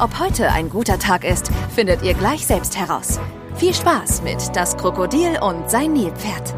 [0.00, 3.20] Ob heute ein guter Tag ist, findet ihr gleich selbst heraus.
[3.56, 6.54] Viel Spaß mit Das Krokodil und sein Nilpferd.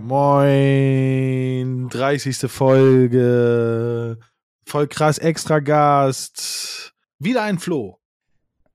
[0.00, 2.48] Moin, 30.
[2.48, 4.16] Folge.
[4.64, 6.94] Voll krass, extra Gast.
[7.18, 7.98] Wieder ein Flo.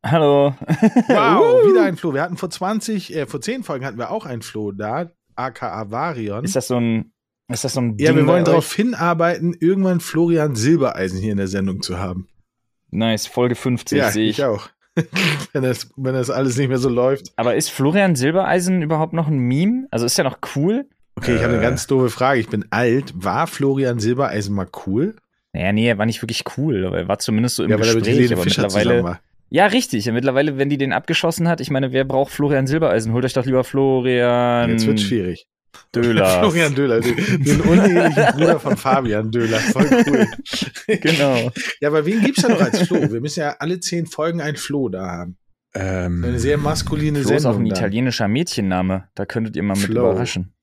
[0.05, 0.53] Hallo.
[0.59, 2.13] Wow, wieder ein Flo.
[2.13, 5.89] Wir hatten vor 20, äh, vor 10 Folgen hatten wir auch einen Flo da, aka
[5.89, 6.43] Varion.
[6.43, 7.13] Ist das so ein,
[7.47, 11.37] ist das so ein ja, Ding wir wollen darauf hinarbeiten, irgendwann Florian Silbereisen hier in
[11.37, 12.27] der Sendung zu haben.
[12.91, 14.45] Nice, Folge 50 ja, sehe ich ich.
[14.45, 14.69] auch.
[15.53, 17.31] wenn, das, wenn das alles nicht mehr so läuft.
[17.35, 19.87] Aber ist Florian Silbereisen überhaupt noch ein Meme?
[19.91, 20.85] Also ist er noch cool?
[21.15, 21.65] Okay, ich habe eine Äh.
[21.65, 22.39] ganz doofe Frage.
[22.39, 23.13] Ich bin alt.
[23.15, 25.15] War Florian Silbereisen mal cool?
[25.53, 27.81] Naja, nee, er war nicht wirklich cool, aber er war zumindest so im Ja, er
[27.81, 28.31] Gespräch.
[28.33, 30.05] Aber Fischer mittlerweile, ja, richtig.
[30.05, 33.13] Ja, mittlerweile, wenn die den abgeschossen hat, ich meine, wer braucht Florian Silbereisen?
[33.13, 35.47] Holt euch doch lieber Florian Jetzt wird schwierig.
[35.93, 36.27] Döler.
[36.39, 39.59] Florian Döhler, den, den unehelichen Bruder von Fabian Döhler.
[39.59, 40.27] Voll cool.
[40.99, 41.51] genau.
[41.79, 43.11] Ja, aber wen gibt's da noch als Flo?
[43.11, 45.37] Wir müssen ja alle zehn Folgen ein Flo da haben.
[45.73, 47.63] Ähm, Eine sehr maskuline Flo ist auch Sendung.
[47.67, 47.77] ein dann.
[47.79, 49.09] italienischer Mädchenname.
[49.15, 50.09] Da könntet ihr mal mit Flo.
[50.11, 50.53] überraschen.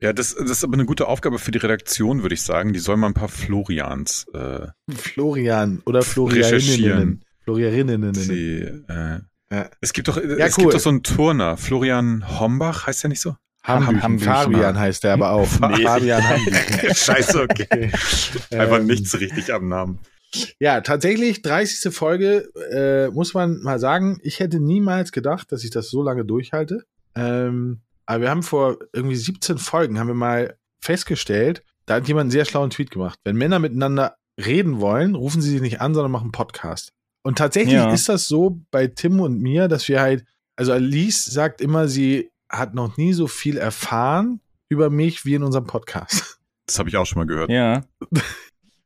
[0.00, 2.72] ja, das, das ist aber eine gute Aufgabe für die Redaktion, würde ich sagen.
[2.72, 7.24] Die soll mal ein paar Florians äh, Florian oder Florianinnen.
[7.44, 8.14] Florianinnen.
[8.88, 9.20] äh,
[9.54, 9.70] Ja.
[9.80, 10.24] Es gibt doch, es
[10.58, 10.64] cool.
[10.64, 13.34] gibt doch so einen Turner, Florian Hombach, heißt der nicht so?
[13.68, 14.02] Hambüchen.
[14.02, 14.32] Hambüchen.
[14.32, 15.48] Fabian heißt der aber auch.
[15.76, 15.84] Nee.
[15.84, 16.94] Fabian Hambüchen.
[16.94, 17.90] Scheiße, okay.
[18.50, 19.98] Einfach Ähm, nichts richtig am Namen.
[20.60, 21.94] Ja, tatsächlich, 30.
[21.94, 26.24] Folge, äh, muss man mal sagen, ich hätte niemals gedacht, dass ich das so lange
[26.24, 26.84] durchhalte.
[27.14, 32.24] Ähm, aber wir haben vor irgendwie 17 Folgen, haben wir mal festgestellt, da hat jemand
[32.24, 33.18] einen sehr schlauen Tweet gemacht.
[33.24, 36.92] Wenn Männer miteinander reden wollen, rufen sie sich nicht an, sondern machen einen Podcast.
[37.22, 37.92] Und tatsächlich Ja.
[37.92, 40.24] ist das so bei Tim und mir, dass wir halt,
[40.56, 45.42] also Alice sagt immer, sie hat noch nie so viel erfahren über mich wie in
[45.42, 46.34] unserem Podcast.
[46.66, 47.50] Das habe ich auch schon mal gehört.
[47.50, 47.82] Ja.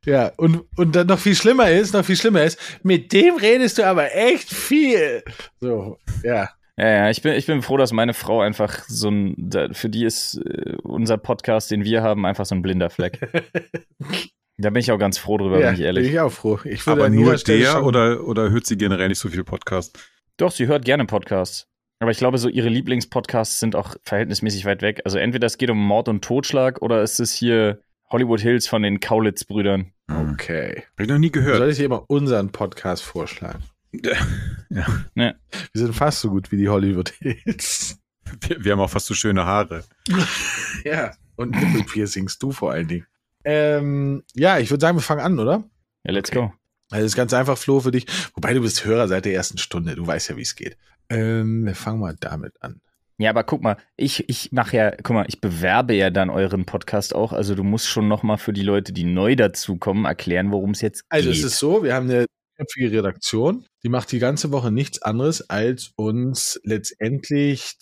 [0.05, 3.77] Ja, und, und dann noch viel schlimmer ist, noch viel schlimmer ist, mit dem redest
[3.77, 5.23] du aber echt viel.
[5.61, 6.49] So, ja.
[6.75, 9.87] Ja, ja, ich bin, ich bin froh, dass meine Frau einfach so ein, da- für
[9.89, 13.19] die ist äh, unser Podcast, den wir haben, einfach so ein blinder Fleck.
[14.57, 16.03] Da bin ich auch ganz froh drüber, ja, bin ich ehrlich.
[16.05, 16.59] Bin ich auch froh.
[16.63, 19.97] Ich würde Aber nur der schon- oder, oder hört sie generell nicht so viel Podcast?
[20.37, 21.67] Doch, sie hört gerne Podcasts.
[22.03, 25.03] Aber ich glaube, so ihre Lieblingspodcasts sind auch verhältnismäßig weit weg.
[25.05, 28.81] Also entweder es geht um Mord und Totschlag oder es ist hier Hollywood Hills von
[28.83, 29.93] den Kaulitz-Brüdern.
[30.33, 30.83] Okay.
[30.91, 31.59] Hab ich noch nie gehört.
[31.59, 33.63] Soll ich dir mal unseren Podcast vorschlagen?
[33.93, 34.85] ja.
[35.15, 35.39] Ne?
[35.71, 37.97] Wir sind fast so gut wie die Hollywood Hills.
[38.41, 39.85] wir, wir haben auch fast so schöne Haare.
[40.83, 41.13] ja.
[41.37, 43.07] Und Nippelpiercings, du vor allen Dingen.
[43.45, 45.63] Ähm, ja, ich würde sagen, wir fangen an, oder?
[46.03, 46.39] Ja, let's Okay.
[46.47, 46.53] go.
[46.91, 48.07] Also das ist ganz einfach, Flo, für dich.
[48.35, 49.95] Wobei du bist Hörer seit der ersten Stunde.
[49.95, 50.77] Du weißt ja, wie es geht.
[51.09, 52.81] Ähm, wir fangen mal damit an.
[53.17, 56.65] Ja, aber guck mal, ich, ich mache ja, guck mal, ich bewerbe ja dann euren
[56.65, 57.31] Podcast auch.
[57.31, 60.81] Also du musst schon noch mal für die Leute, die neu dazukommen, erklären, worum es
[60.81, 61.37] jetzt Also geht.
[61.39, 62.25] es ist so, wir haben eine
[62.57, 67.75] köpfige Redaktion, die macht die ganze Woche nichts anderes, als uns letztendlich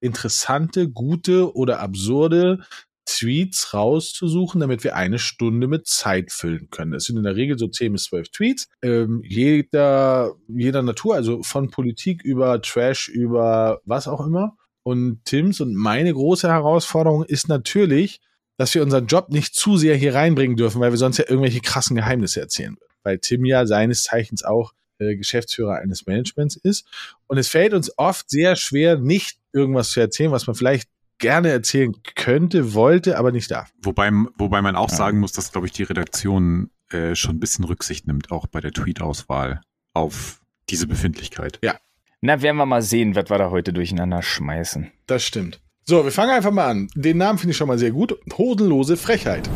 [0.00, 2.64] interessante, gute oder absurde
[3.08, 6.92] Tweets rauszusuchen, damit wir eine Stunde mit Zeit füllen können.
[6.92, 11.42] Das sind in der Regel so 10 bis 12 Tweets, ähm, jeder, jeder Natur, also
[11.42, 14.56] von Politik über Trash, über was auch immer.
[14.82, 18.20] Und Tims und meine große Herausforderung ist natürlich,
[18.58, 21.60] dass wir unseren Job nicht zu sehr hier reinbringen dürfen, weil wir sonst ja irgendwelche
[21.60, 22.94] krassen Geheimnisse erzählen würden.
[23.04, 26.86] Weil Tim ja seines Zeichens auch äh, Geschäftsführer eines Managements ist.
[27.26, 31.50] Und es fällt uns oft sehr schwer, nicht irgendwas zu erzählen, was man vielleicht gerne
[31.50, 33.70] erzählen könnte, wollte, aber nicht darf.
[33.82, 34.96] Wobei, wobei man auch Ja.
[34.96, 38.60] sagen muss, dass, glaube ich, die Redaktion äh, schon ein bisschen Rücksicht nimmt, auch bei
[38.60, 39.60] der Tweet-Auswahl
[39.94, 40.40] auf
[40.70, 41.58] diese Befindlichkeit.
[42.20, 44.90] Na, werden wir mal sehen, was wir da heute durcheinander schmeißen.
[45.06, 45.60] Das stimmt.
[45.84, 46.88] So, wir fangen einfach mal an.
[46.94, 48.18] Den Namen finde ich schon mal sehr gut.
[48.36, 49.48] Hodenlose Frechheit.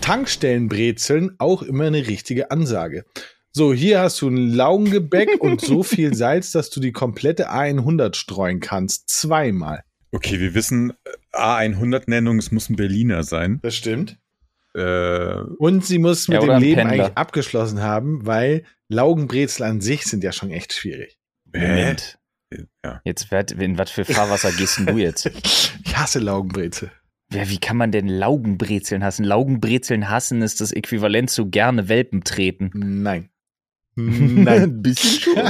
[0.00, 3.04] Tankstellenbrezeln, auch immer eine richtige Ansage.
[3.52, 8.14] So, hier hast du ein Laugengebäck und so viel Salz, dass du die komplette A100
[8.14, 9.08] streuen kannst.
[9.08, 9.84] Zweimal.
[10.14, 13.58] Okay, wir wissen, äh, A100-Nennung, es muss ein Berliner sein.
[13.62, 14.18] Das stimmt.
[14.74, 17.04] Äh, Und sie muss mit Ja, dem Leben Pendler.
[17.06, 21.16] eigentlich abgeschlossen haben, weil Laugenbrezel an sich sind ja schon echt schwierig.
[21.52, 22.18] Moment.
[22.84, 23.00] Ja.
[23.04, 25.30] Jetzt, werd- in was für Fahrwasser gehst denn du jetzt?
[25.84, 26.90] Ich hasse Laugenbrezel.
[27.32, 29.24] Ja, wie kann man denn Laugenbrezeln hassen?
[29.24, 32.70] Laugenbrezeln hassen ist das Äquivalent zu gerne Welpen treten.
[32.74, 33.30] Nein.
[33.96, 34.62] Nein.
[34.62, 35.42] Ein bisschen schon.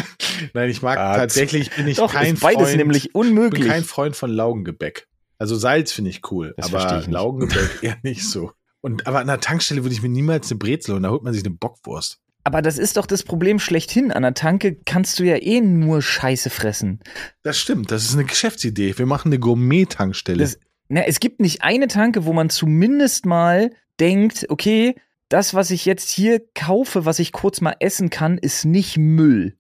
[0.53, 3.67] Nein, ich mag Ah, tatsächlich, bin ich Doch, kein beides Freund, nämlich ich bin unmöglich.
[3.67, 5.07] kein Freund von Laugengebäck.
[5.39, 7.07] Also Salz finde ich cool, Das verstehe aber ich.
[7.09, 8.53] Laugengebäck eher nicht so.
[8.81, 11.33] Und aber an der Tankstelle würde ich mir niemals eine Brezel und da holt man
[11.33, 12.19] sich eine Bockwurst.
[12.47, 14.13] Aber das ist doch das Problem schlechthin.
[14.13, 17.01] An der Tanke kannst du ja eh nur Scheiße fressen.
[17.43, 18.99] Das stimmt, das ist eine Geschäftsidee.
[18.99, 20.47] Wir machen eine Gourmet-Tankstelle.
[20.91, 24.95] Na, es gibt nicht eine Tanke, wo man zumindest mal denkt, okay,
[25.35, 29.59] das, was ich jetzt hier kaufe, was ich kurz mal essen kann, ist nicht Müll.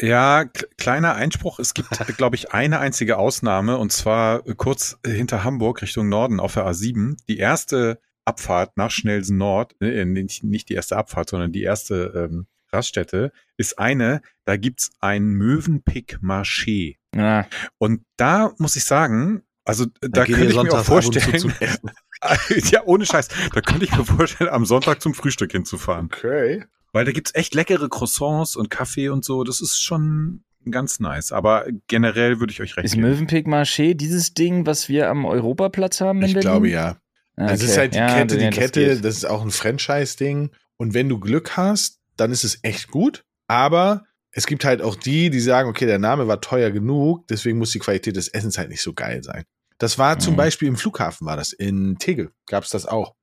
[0.00, 0.44] Ja,
[0.78, 1.58] kleiner Einspruch.
[1.58, 6.54] Es gibt, glaube ich, eine einzige Ausnahme und zwar kurz hinter Hamburg Richtung Norden auf
[6.54, 7.16] der A7.
[7.28, 12.46] Die erste Abfahrt nach Schnelsen Nord, äh, nicht, die erste Abfahrt, sondern die erste ähm,
[12.72, 16.98] Raststätte ist eine, da gibt's ein Möwenpick Marché.
[17.16, 17.48] Ja,
[17.78, 21.52] Und da muss ich sagen, also da, gehen könnte ich mir auch vorstellen.
[22.70, 26.06] ja, ohne Scheiß, da könnte ich mir vorstellen, am Sonntag zum Frühstück hinzufahren.
[26.06, 26.64] Okay.
[26.92, 29.44] Weil da gibt's echt leckere Croissants und Kaffee und so.
[29.44, 31.32] Das ist schon ganz nice.
[31.32, 33.02] Aber generell würde ich euch recht ist geben.
[33.08, 36.48] Mövenpick Marché dieses Ding, was wir am Europaplatz haben in Ich Berlin?
[36.50, 36.96] glaube ja.
[37.36, 37.80] Ah, Also es ist okay.
[37.80, 39.04] halt die Ja, Kette, die das Kette, geht.
[39.04, 40.50] das ist auch ein Franchise-Ding.
[40.76, 43.24] Und wenn du Glück hast, dann ist es echt gut.
[43.46, 47.58] Aber es gibt halt auch die, die sagen, okay, der Name war teuer genug, deswegen
[47.58, 49.44] muss die Qualität des Essens halt nicht so geil sein.
[49.80, 50.38] Das war zum Mhm.
[50.38, 51.52] Beispiel im Flughafen war das.
[51.52, 53.14] In Tegel gab es das auch.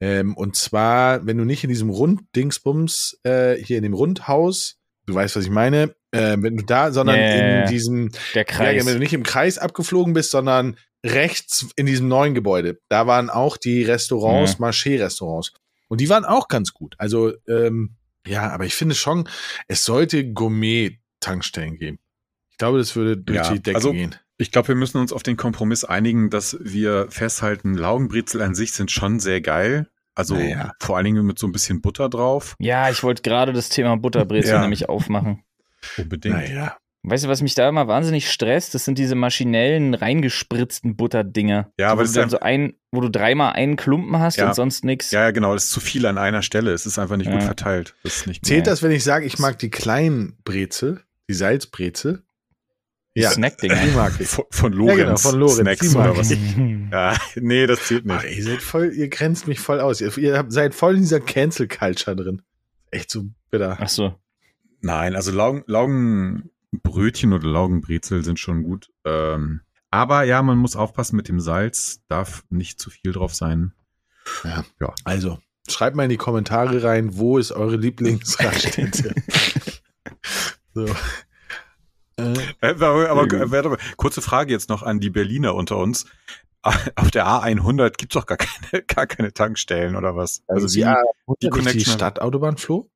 [0.00, 4.76] Ähm, und zwar, wenn du nicht in diesem Runddingsbums, äh, hier in dem Rundhaus,
[5.06, 7.62] du weißt, was ich meine, äh, wenn du da, sondern Ja, ja, ja.
[7.62, 8.84] in diesem, Der ja, Kreis.
[8.86, 12.80] wenn du nicht im Kreis abgeflogen bist, sondern rechts in diesem neuen Gebäude.
[12.88, 15.52] Da waren auch die Restaurants, Marché-Restaurants.
[15.88, 16.94] Und die waren auch ganz gut.
[16.98, 17.94] Also, ähm,
[18.26, 19.28] ja, aber ich finde schon,
[19.68, 21.98] es sollte Gourmet-Tankstellen geben.
[22.50, 24.14] Ich glaube, das würde durch Ja, die Decke also- gehen.
[24.42, 28.72] Ich glaube, wir müssen uns auf den Kompromiss einigen, dass wir festhalten, Laugenbrezel an sich
[28.72, 29.86] sind schon sehr geil.
[30.16, 30.72] Also Naja.
[30.80, 32.56] vor allen Dingen mit so ein bisschen Butter drauf.
[32.58, 34.60] ja, ich wollte gerade das Thema Butterbrezel Ja.
[34.60, 35.44] nämlich aufmachen.
[35.96, 36.34] Unbedingt.
[36.34, 36.76] Naja.
[37.04, 38.74] Weißt du, was mich da immer wahnsinnig stresst?
[38.74, 41.72] Das sind diese maschinellen, reingespritzten Butterdinger.
[41.78, 44.36] Ja, aber wo das du ist dann so ein, wo du dreimal einen Klumpen hast
[44.38, 44.48] Ja.
[44.48, 45.10] und sonst nichts.
[45.12, 45.54] Ja, ja, genau.
[45.54, 46.72] Das ist zu viel an einer Stelle.
[46.72, 47.46] Es ist einfach nicht gut Ja.
[47.46, 47.94] verteilt.
[48.02, 51.00] Das ist nicht Zählt das, wenn ich sage, ich mag die kleinen Brezel,
[51.30, 52.22] die Salzbrezel?
[53.14, 53.76] Die Ja, Snackdinger.
[53.76, 54.28] die mag ich.
[54.28, 54.98] von, von Ja, Lorenz.
[54.98, 55.56] genau, von Lorenz.
[55.58, 56.30] Snacks Die mag oder was?
[56.30, 56.40] ich.
[56.92, 58.36] Ja, nee, das zählt Ach, nicht.
[58.38, 60.00] ihr seid voll, ihr grenzt mich voll aus.
[60.00, 62.42] Ihr, ihr habt- seid voll in dieser Cancel-Culture drin.
[62.90, 63.76] Echt so bitter.
[63.80, 64.14] Ach so.
[64.80, 68.90] Nein, also Laugen, Laugenbrötchen oder Laugenbrezel sind schon gut.
[69.04, 69.60] Ähm,
[69.90, 72.00] aber ja, man muss aufpassen mit dem Salz.
[72.08, 73.72] Darf nicht zu viel drauf sein.
[75.04, 75.38] Also,
[75.68, 79.14] schreibt mal in die Kommentare rein, wo ist eure Lieblingsraststätte?
[80.74, 80.86] so.
[82.60, 83.50] Äh, Äh, Aber, aber, gut.
[83.50, 86.06] mal, kurze Frage jetzt noch an die Berliner unter uns.
[86.96, 90.42] Auf der A100 gibt's doch gar keine, gar keine Tankstellen oder was?
[90.46, 92.88] Also die, die, A- die die Connection- Stadtautobahn, Flo?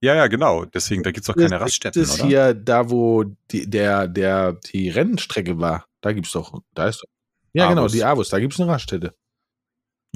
[0.00, 0.64] ja, ja, genau.
[0.66, 2.28] Deswegen, da gibt's doch keine Raststätten, Das ist oder?
[2.28, 7.08] hier, da wo die, der, der, die Rennstrecke war, da gibt's doch, da ist doch.
[7.54, 7.92] Ja, genau, Avus.
[7.92, 9.14] die Avus, da gibt's eine Raststätte.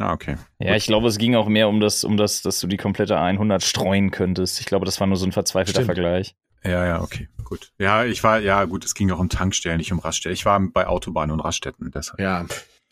[0.00, 0.36] Ah, okay.
[0.58, 3.18] Ja, ich glaube, es ging auch mehr um das, um das, dass du die komplette
[3.18, 4.60] 100 streuen könntest.
[4.60, 5.86] Ich glaube, das war nur so ein verzweifelter Stimmt.
[5.96, 6.34] Vergleich.
[6.64, 7.72] Ja, ja, okay, gut.
[7.78, 10.34] Ja, ich war, ja, gut, es ging auch um Tankstellen, nicht um Raststätten.
[10.34, 12.20] Ich war bei Autobahnen und Raststätten, deshalb.
[12.20, 12.46] Ja,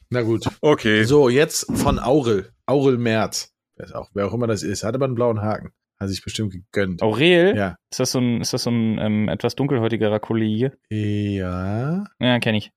[0.08, 0.46] na gut.
[0.60, 1.04] Okay.
[1.04, 2.52] So, jetzt von Aurel.
[2.66, 3.52] Aurel Merz.
[3.76, 4.82] Wer, ist auch, wer auch immer das ist.
[4.82, 5.70] Hat aber einen blauen Haken.
[6.00, 7.00] Hat sich bestimmt gegönnt.
[7.02, 7.54] Aurel?
[7.56, 7.76] Ja.
[7.92, 10.72] Ist das so ein, ist das so ein ähm, etwas dunkelhäutigerer Kollege?
[10.88, 12.04] Ja.
[12.18, 12.72] Ja, kenne ich.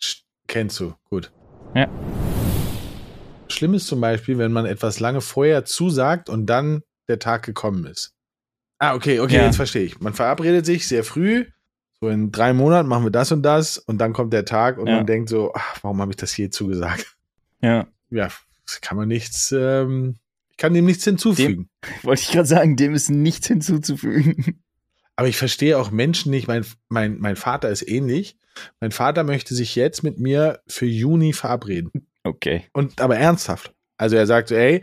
[0.00, 1.30] Sch- Kennst du, gut.
[1.74, 1.88] Ja.
[3.48, 7.84] Schlimm ist zum Beispiel, wenn man etwas lange vorher zusagt und dann der Tag gekommen
[7.86, 8.14] ist.
[8.78, 9.44] Ah, okay, okay, Ja.
[9.46, 10.00] jetzt verstehe ich.
[10.00, 11.46] Man verabredet sich sehr früh,
[12.00, 14.86] so in drei Monaten machen wir das und das und dann kommt der Tag und
[14.86, 14.96] Ja.
[14.96, 17.16] man denkt so, ach, warum habe ich das hier zugesagt?
[17.60, 17.86] Ja.
[18.10, 18.28] Ja,
[18.80, 20.16] kann man nichts, ähm,
[20.50, 21.68] ich kann dem nichts hinzufügen.
[22.02, 24.60] Wollte ich gerade sagen, dem ist nichts hinzuzufügen.
[25.16, 26.46] Aber ich verstehe auch Menschen nicht.
[26.46, 28.38] Mein, mein, mein Vater ist ähnlich.
[28.80, 31.90] Mein Vater möchte sich jetzt mit mir für Juni verabreden.
[32.22, 32.64] Okay.
[32.72, 33.74] Und aber ernsthaft.
[33.98, 34.82] Also er sagt so, ey,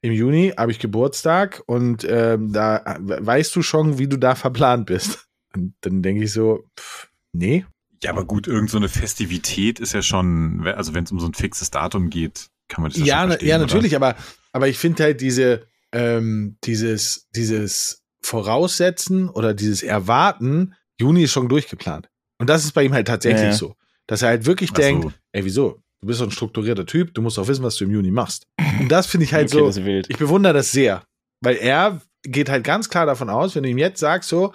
[0.00, 4.86] im Juni habe ich Geburtstag und ähm, da weißt du schon, wie du da verplant
[4.86, 5.26] bist.
[5.54, 7.64] Und dann denke ich so, pff, nee.
[8.02, 11.26] Ja, aber gut, irgend so eine Festivität ist ja schon, also wenn es um so
[11.26, 13.66] ein fixes Datum geht, kann man das ja, Ja, ja, oder?
[13.66, 14.16] natürlich, aber,
[14.52, 21.48] aber ich finde halt diese, ähm, dieses, dieses Voraussetzen oder dieses Erwarten, Juni ist schon
[21.48, 22.08] durchgeplant.
[22.38, 23.76] Und das ist bei ihm halt tatsächlich Ja, so.
[24.06, 24.76] Dass er halt wirklich so.
[24.76, 25.82] denkt, ey, wieso?
[26.04, 28.46] Du bist so ein strukturierter Typ, du musst auch wissen, was du im Juni machst.
[28.78, 30.06] Und das finde ich halt okay, so, das ist wild.
[30.10, 31.02] ich bewundere das sehr.
[31.40, 34.52] Weil er geht halt ganz klar davon aus, wenn du ihm jetzt sagst, so,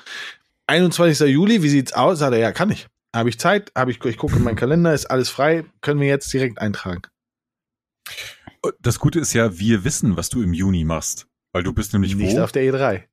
[0.67, 1.27] 21.
[1.27, 2.19] Juli, wie sieht's aus?
[2.19, 2.85] Sagt er, ja, kann ich.
[3.15, 6.07] Habe ich Zeit, habe ich, ich gucke in meinen Kalender, ist alles frei, können wir
[6.07, 7.01] jetzt direkt eintragen.
[8.79, 11.25] Das Gute ist ja, wir wissen, was du im Juni machst.
[11.51, 12.43] Weil du bist nämlich Nicht wo?
[12.43, 13.05] auf der E3.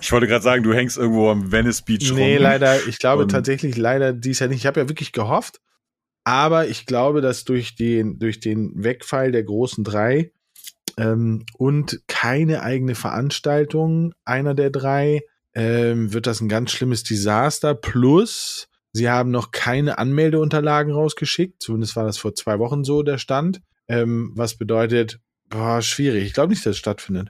[0.00, 2.16] Ich wollte gerade sagen, du hängst irgendwo am Venice Beach rum.
[2.16, 4.60] Nee, leider, ich glaube tatsächlich leider dies Jahr nicht.
[4.60, 5.60] Ich habe ja wirklich gehofft,
[6.24, 10.32] aber ich glaube, dass durch den, durch den Wegfall der großen drei
[10.96, 15.20] ähm, und keine eigene Veranstaltung einer der drei,
[15.54, 17.74] ähm, wird das ein ganz schlimmes Desaster.
[17.74, 21.62] Plus, sie haben noch keine Anmeldeunterlagen rausgeschickt.
[21.62, 23.60] Zumindest war das vor zwei Wochen so der Stand.
[23.88, 25.18] Ähm, was bedeutet,
[25.52, 26.24] boah, schwierig.
[26.24, 27.28] Ich glaube nicht, dass es stattfindet.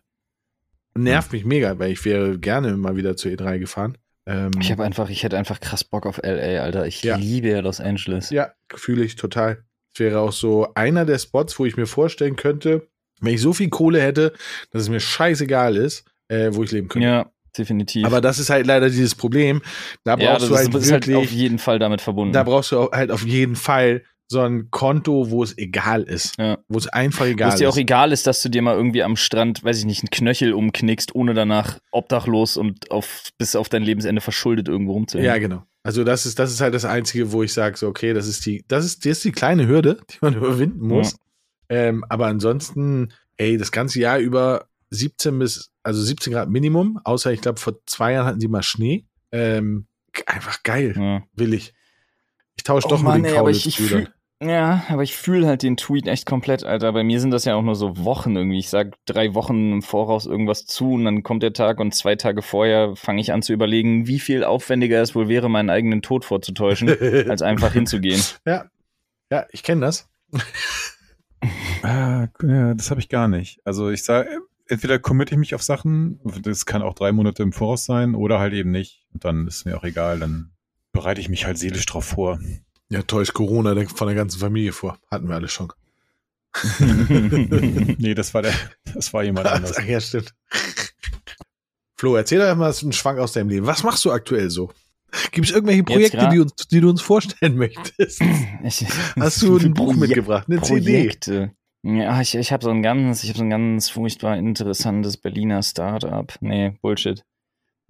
[0.95, 3.97] Nervt mich mega, weil ich wäre gerne mal wieder zur E3 gefahren.
[4.27, 6.87] Ähm, Ich habe einfach, ich hätte einfach krass Bock auf LA, Alter.
[6.87, 7.17] Ich Ja.
[7.17, 8.31] liebe ja Los Angeles.
[8.31, 9.65] Ja, fühle ich total.
[9.95, 12.89] Es wäre auch so einer der Spots, wo ich mir vorstellen könnte,
[13.21, 14.33] wenn ich so viel Kohle hätte,
[14.71, 17.07] dass es mir scheißegal ist, äh, wo ich leben könnte.
[17.09, 18.05] Ja, definitiv.
[18.07, 19.63] Aber das ist halt leider dieses Problem.
[20.05, 22.33] Da ja, brauchst das du halt ist, ist halt wirklich, auf jeden Fall damit verbunden.
[22.33, 24.03] da brauchst du halt auf jeden Fall
[24.33, 26.37] so ein Konto, wo es egal ist.
[26.39, 26.59] Ja.
[26.69, 27.81] Wo es einfach Wo egal es dir auch ist.
[27.81, 31.15] egal ist, dass du dir mal irgendwie am Strand, weiß ich nicht, einen Knöchel umknickst,
[31.15, 35.29] ohne danach obdachlos und auf, bis auf dein Lebensende verschuldet irgendwo rumzuhängen.
[35.31, 35.63] Ja, genau.
[35.85, 38.47] Also das ist, das ist halt das Einzige, wo ich sage, so, okay, das ist
[38.47, 41.17] die, das ist, das ist die kleine Hürde, die man überwinden muss.
[41.69, 47.33] Ähm, aber ansonsten, ey, das ganze Jahr über 17 bis, also 17 Grad Minimum, außer
[47.33, 49.05] ich glaube, vor zwei Jahren hatten die mal Schnee.
[49.33, 49.87] Ähm,
[50.27, 51.23] einfach geil, Ja.
[51.35, 51.73] will ich.
[52.57, 54.09] Ich tausche Oh doch Mann, mit den ey, aber ich, ich fühl,
[54.43, 56.93] ja, aber ich fühle halt den Tweet echt komplett, Alter.
[56.93, 58.59] Bei mir sind das ja auch nur so Wochen irgendwie.
[58.59, 62.17] Ich sag drei Wochen im Voraus irgendwas zu und dann kommt der Tag und zwei
[62.17, 66.03] Tage vorher fange ich an zu überlegen, wie viel aufwendiger es wohl wäre, meinen eigenen
[66.03, 66.89] Tod vorzutäuschen,
[67.29, 68.23] als einfach hinzugehen.
[68.47, 68.67] ja.
[69.31, 70.09] ja, ich kenne das.
[71.83, 73.61] Ah, ja, das habe ich gar nicht.
[73.65, 74.29] Also ich sage,
[74.69, 78.39] entweder committe ich mich auf Sachen, das kann auch drei Monate im Voraus sein, oder
[78.39, 79.03] halt eben nicht.
[79.13, 80.53] Und dann ist mir auch egal, dann
[80.93, 82.39] bereite ich mich halt seelisch drauf vor.
[82.93, 84.99] Ja, täuscht Corona von der ganzen Familie vor.
[85.11, 85.73] Hatten wir alle schon.
[86.79, 88.53] nee, das war der,
[88.93, 89.79] das war jemand anders.
[89.79, 90.35] Ach ja, stimmt.
[91.97, 93.67] Flo, erzähl doch mal einen Schwank aus deinem Leben.
[93.67, 94.71] Was machst du aktuell so?
[95.31, 98.21] Gibt es irgendwelche Projekte, die, uns, die du uns vorstellen möchtest?
[98.65, 98.87] Ich,
[99.19, 100.93] Hast du ein Buch mitgebracht, eine CD?
[100.93, 101.53] Projekte.
[101.83, 105.63] Ja, ich, ich habe so ein ganz, ich habe so ein ganz furchtbar interessantes Berliner
[105.63, 106.31] Startup.
[106.41, 107.25] Nee, Bullshit.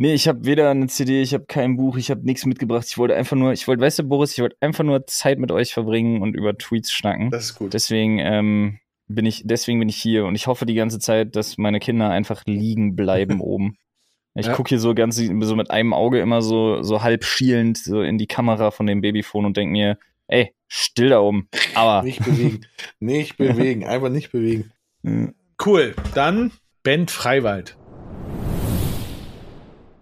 [0.03, 2.87] Nee, ich habe weder eine CD, ich habe kein Buch, ich habe nichts mitgebracht.
[2.89, 5.53] Ich wollte einfach nur, ich wollte, weißt du, Boris, ich wollte einfach nur Zeit mit
[5.53, 7.31] euch verbringen und über Tweets schnacken.
[7.31, 7.73] Das ist gut.
[7.73, 11.57] Deswegen ähm, bin ich, deswegen bin ich hier und ich hoffe die ganze Zeit, dass
[11.57, 13.79] meine Kinder einfach liegen bleiben oben.
[14.35, 14.55] Ich Ja.
[14.55, 18.19] gucke hier so ganz so mit einem Auge immer so so halb schielend so in
[18.19, 21.49] die Kamera von dem Babyphone und denk mir, ey, still da oben.
[21.77, 22.67] Aber Nicht bewegen.
[22.99, 23.85] Nicht bewegen.
[23.85, 24.73] Einfach nicht bewegen.
[25.65, 25.95] Cool.
[26.13, 26.51] Dann
[26.83, 27.77] Bent Freiwald.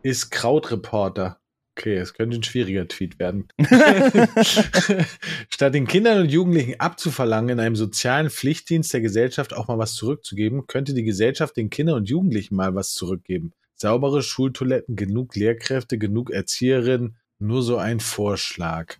[0.02, 1.40] Ist Krautreporter.
[1.76, 3.48] Okay, es könnte ein schwieriger Tweet werden.
[5.50, 9.94] Statt den Kindern und Jugendlichen abzuverlangen, in einem sozialen Pflichtdienst der Gesellschaft auch mal was
[9.94, 13.52] zurückzugeben, könnte die Gesellschaft den Kindern und Jugendlichen mal was zurückgeben.
[13.74, 18.96] Saubere Schultoiletten, genug Lehrkräfte, genug Erzieherinnen, nur so ein Vorschlag.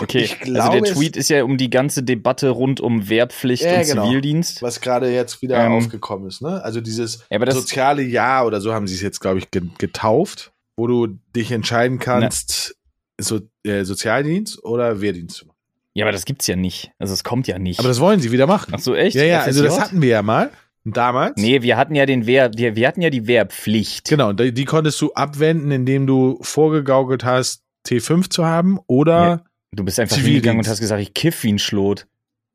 [0.00, 3.64] Okay, Ich also glaube, der Tweet ist ja um die ganze Debatte rund um Wehrpflicht
[3.64, 4.06] Ja, und genau.
[4.06, 4.62] Zivildienst.
[4.62, 6.62] Was gerade jetzt wieder Ähm, aufgekommen ist, ne?
[6.62, 10.52] Also dieses Ja, soziale Jahr oder so haben sie es jetzt, glaube ich, ge getauft,
[10.76, 12.76] wo du dich entscheiden kannst,
[13.20, 15.56] so, äh, Sozialdienst oder Wehrdienst zu machen.
[15.94, 16.90] Ja, aber das gibt's ja nicht.
[16.98, 17.78] Also es kommt ja nicht.
[17.78, 18.72] Aber das wollen sie wieder machen.
[18.74, 19.14] Ach so, echt?
[19.14, 19.80] ja, ja, also das FSJ?
[19.82, 20.50] hatten wir ja mal
[20.84, 21.40] damals.
[21.40, 24.08] Nee, wir hatten ja den Wehr, wir, wir hatten ja die Wehrpflicht.
[24.08, 29.44] Genau, die, die konntest du abwenden, indem du vorgegaukelt hast, T5 zu haben oder
[29.74, 30.34] Du bist einfach Zivildienst.
[30.44, 32.06] hingegangen und hast gesagt, ich kiff wie ein Schlot.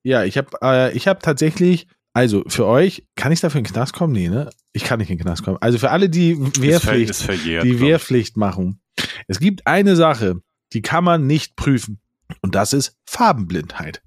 [0.03, 3.71] ja, ich habe äh, ich habe tatsächlich also für euch, kann ich dafür in den
[3.73, 4.13] Knast kommen?
[4.13, 4.49] Nee, ne?
[4.73, 5.57] Ich kann nicht in den Knast kommen.
[5.61, 7.63] Also für alle, die Ist ver- Wehrpflicht ist verjährt.
[7.63, 7.79] die.
[7.79, 8.81] Wehrpflicht machen.
[9.27, 10.41] Es gibt eine Sache,
[10.73, 11.99] die kann man nicht prüfen.
[12.41, 14.01] Und das ist Farbenblindheit.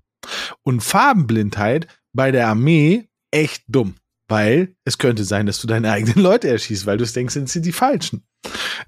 [0.63, 3.95] Und Farbenblindheit bei der Armee echt dumm.
[4.29, 7.65] Weil es könnte sein, dass du deine eigenen Leute erschießt, weil du es denkst, sind
[7.65, 8.25] die falschen.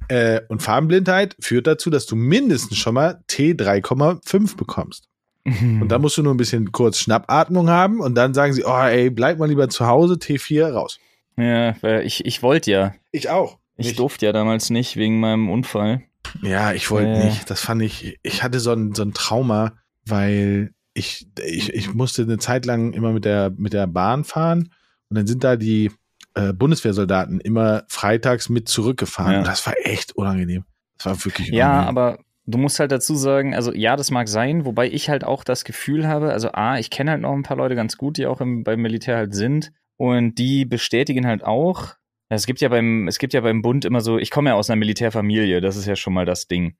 [0.09, 5.09] Äh, und Farbenblindheit führt dazu, dass du mindestens schon mal T3,5 bekommst.
[5.47, 8.79] Und da musst du nur ein bisschen kurz Schnappatmung haben und dann sagen sie, oh
[8.83, 10.99] ey, bleib mal lieber zu Hause, T4 raus.
[11.37, 12.95] Ja, weil ich, ich wollte ja.
[13.11, 13.59] Ich auch.
[13.77, 13.99] Ich Nicht.
[13.99, 16.01] durfte ja damals nicht wegen meinem Unfall.
[16.41, 17.25] Ja, ich wollte Äh.
[17.27, 17.51] nicht.
[17.51, 19.73] Das fand ich, ich hatte so ein, so ein Trauma,
[20.07, 24.71] weil ich, ich, ich musste eine Zeit lang immer mit der, mit der Bahn fahren
[25.11, 25.91] und dann sind da die
[26.35, 29.33] äh, Bundeswehrsoldaten immer freitags mit zurückgefahren.
[29.33, 29.43] Ja.
[29.43, 30.65] Das war echt unangenehm.
[30.99, 31.89] Das war wirklich Ja, unangenehm.
[31.89, 35.45] aber du musst halt dazu sagen, also ja, das mag sein, wobei ich halt auch
[35.45, 38.27] das Gefühl habe, also A, ich kenne halt noch ein paar Leute ganz gut, die
[38.27, 41.95] auch im, beim Militär halt sind und die bestätigen halt auch,
[42.29, 44.69] es gibt ja beim, es gibt ja beim Bund immer so, ich komme ja aus
[44.69, 46.77] einer Militärfamilie, das ist ja schon mal das Ding.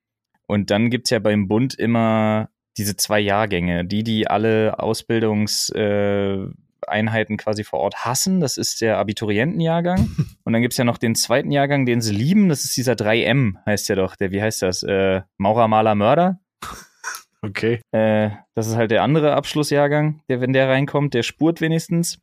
[0.47, 6.39] Und dann gibt's ja beim Bund immer diese zwei Jahrgänge, die, die alle Ausbildungs, äh,
[6.89, 8.41] Einheiten quasi vor Ort hassen.
[8.41, 10.11] Das ist der Abiturientenjahrgang.
[10.45, 12.49] Und dann gibt's ja noch den zweiten Jahrgang, den sie lieben.
[12.49, 14.17] Das ist dieser 3M, heißt ja doch.
[14.17, 14.83] Der, wie heißt das?
[14.83, 16.41] Äh, Maurer, Maler, Mörder.
[17.43, 17.81] Okay.
[17.93, 22.19] Äh, das ist halt der andere Abschlussjahrgang, der, wenn der reinkommt, der spurt wenigstens.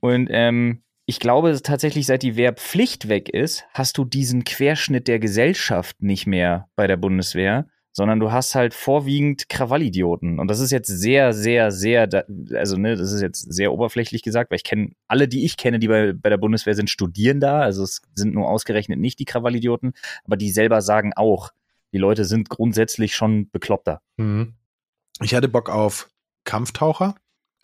[0.00, 5.20] Und ähm, ich glaube tatsächlich, seit die Wehrpflicht weg ist, hast du diesen Querschnitt der
[5.20, 10.38] Gesellschaft nicht mehr bei der Bundeswehr, sondern du hast halt vorwiegend Krawallidioten.
[10.38, 12.06] Und das ist jetzt sehr, sehr, sehr,
[12.52, 15.78] also ne, das ist jetzt sehr oberflächlich gesagt, weil ich kenne alle, die ich kenne,
[15.78, 17.60] die bei, bei der Bundeswehr sind, studieren da.
[17.60, 19.94] Also es sind nur ausgerechnet nicht die Krawallidioten,
[20.26, 21.52] aber die selber sagen auch,
[21.94, 24.02] die Leute sind grundsätzlich schon bekloppter.
[24.18, 24.52] Mhm.
[25.22, 26.10] Ich hatte Bock auf
[26.44, 27.14] Kampftaucher,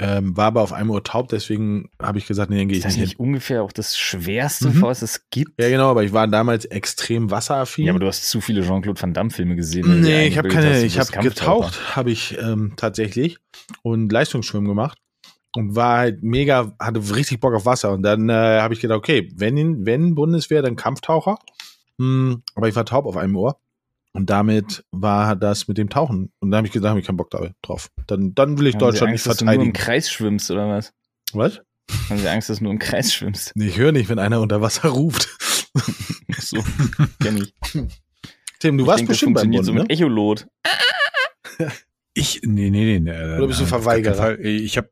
[0.02, 2.80] ähm, war aber auf einem Uhr taub, deswegen habe ich gesagt, nee, dann gehe Ist
[2.80, 3.26] ich das nicht nicht hin.
[3.26, 4.82] ungefähr auch das Schwerste, Mhm.
[4.82, 5.60] was es gibt?
[5.60, 7.86] Ja, genau, aber ich war damals extrem wasseraffin.
[7.86, 10.00] Ja, aber du hast zu viele Jean-Claude Van Damme-Filme gesehen.
[10.00, 13.38] Nee, ich habe keine, hast, ich habe getaucht, habe ich ähm, tatsächlich
[13.82, 14.98] und Leistungsschwimmen gemacht
[15.54, 18.98] und war halt mega, hatte richtig Bock auf Wasser und dann äh, habe ich gedacht,
[18.98, 21.38] okay, wenn wenn Bundeswehr, dann Kampftaucher.
[21.98, 23.58] Hm, aber ich war taub auf einem Ohr
[24.12, 27.16] und damit war das mit dem Tauchen und da habe ich gesagt, habe ich keinen
[27.16, 27.90] Bock drauf.
[28.06, 29.84] Dann dann will ich Haben Sie Deutschland Angst, nicht dass du nur im verteidigen.
[29.84, 30.92] Kreis schwimmst oder was?
[31.32, 31.60] Was?
[32.08, 33.52] Haben Sie Angst, dass du nur im Kreis schwimmst?
[33.54, 35.28] Nee, ich höre nicht, wenn einer unter Wasser ruft.
[36.38, 36.62] So,
[37.20, 37.54] kenn ich.
[38.58, 39.82] Tim, du ich warst denk, das bestimmt beim funktioniert Bund, so ne?
[39.82, 40.46] mit Echolot.
[42.14, 43.00] Ich, nee, nee, nee.
[43.00, 44.38] nee Oder bist du Verweigerer?
[44.38, 44.90] Ich habe,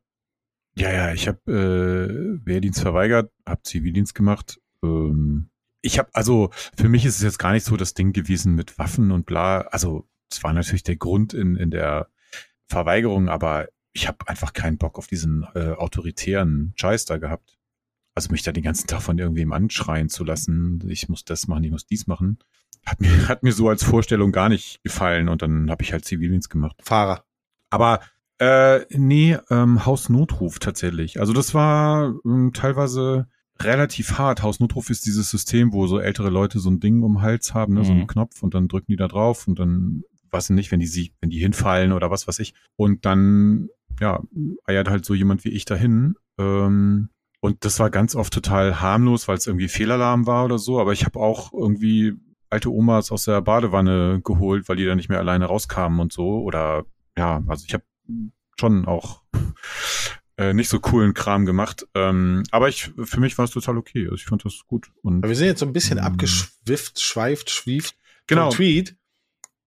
[0.75, 4.59] ja, ja, ich habe äh, Wehrdienst verweigert, habe Zivildienst gemacht.
[4.83, 5.50] Ähm,
[5.81, 8.77] ich habe, also für mich ist es jetzt gar nicht so das Ding gewesen mit
[8.77, 9.61] Waffen und bla.
[9.61, 12.07] Also es war natürlich der Grund in, in der
[12.67, 17.57] Verweigerung, aber ich habe einfach keinen Bock auf diesen äh, autoritären Scheiß da gehabt.
[18.15, 21.63] Also mich da den ganzen Tag von irgendwem anschreien zu lassen, ich muss das machen,
[21.63, 22.39] ich muss dies machen,
[22.85, 26.05] hat mir, hat mir so als Vorstellung gar nicht gefallen und dann habe ich halt
[26.05, 26.77] Zivildienst gemacht.
[26.81, 27.25] Fahrer.
[27.69, 28.01] Aber
[28.39, 31.19] äh, nee, ähm, Hausnotruf tatsächlich.
[31.19, 33.27] Also das war ähm, teilweise
[33.59, 34.41] relativ hart.
[34.43, 37.73] Hausnotruf ist dieses System, wo so ältere Leute so ein Ding um den Hals haben,
[37.75, 38.07] ne, so einen Mhm.
[38.07, 41.29] Knopf und dann drücken die da drauf und dann was nicht, wenn die sie, wenn
[41.29, 42.53] die hinfallen oder was weiß ich.
[42.77, 43.67] Und dann,
[43.99, 44.21] ja,
[44.65, 46.15] eiert halt so jemand wie ich dahin.
[46.39, 47.09] Ähm,
[47.41, 50.79] und das war ganz oft total harmlos, weil es irgendwie Fehlalarm war oder so.
[50.79, 52.13] Aber ich habe auch irgendwie
[52.49, 56.39] alte Omas aus der Badewanne geholt, weil die da nicht mehr alleine rauskamen und so.
[56.41, 56.85] Oder
[57.17, 57.83] ja, also ich habe
[58.59, 59.23] schon auch
[60.41, 61.87] äh, nicht so coolen Kram gemacht.
[61.93, 64.05] Ähm, aber ich, für mich war es total okay.
[64.05, 64.91] Also ich fand das gut.
[65.03, 66.03] Und Aber wir sind jetzt so ein bisschen Mhm.
[66.05, 67.95] abgeschwifft, schweift, schwieft
[68.27, 68.49] genau.
[68.49, 68.95] vom Tweet.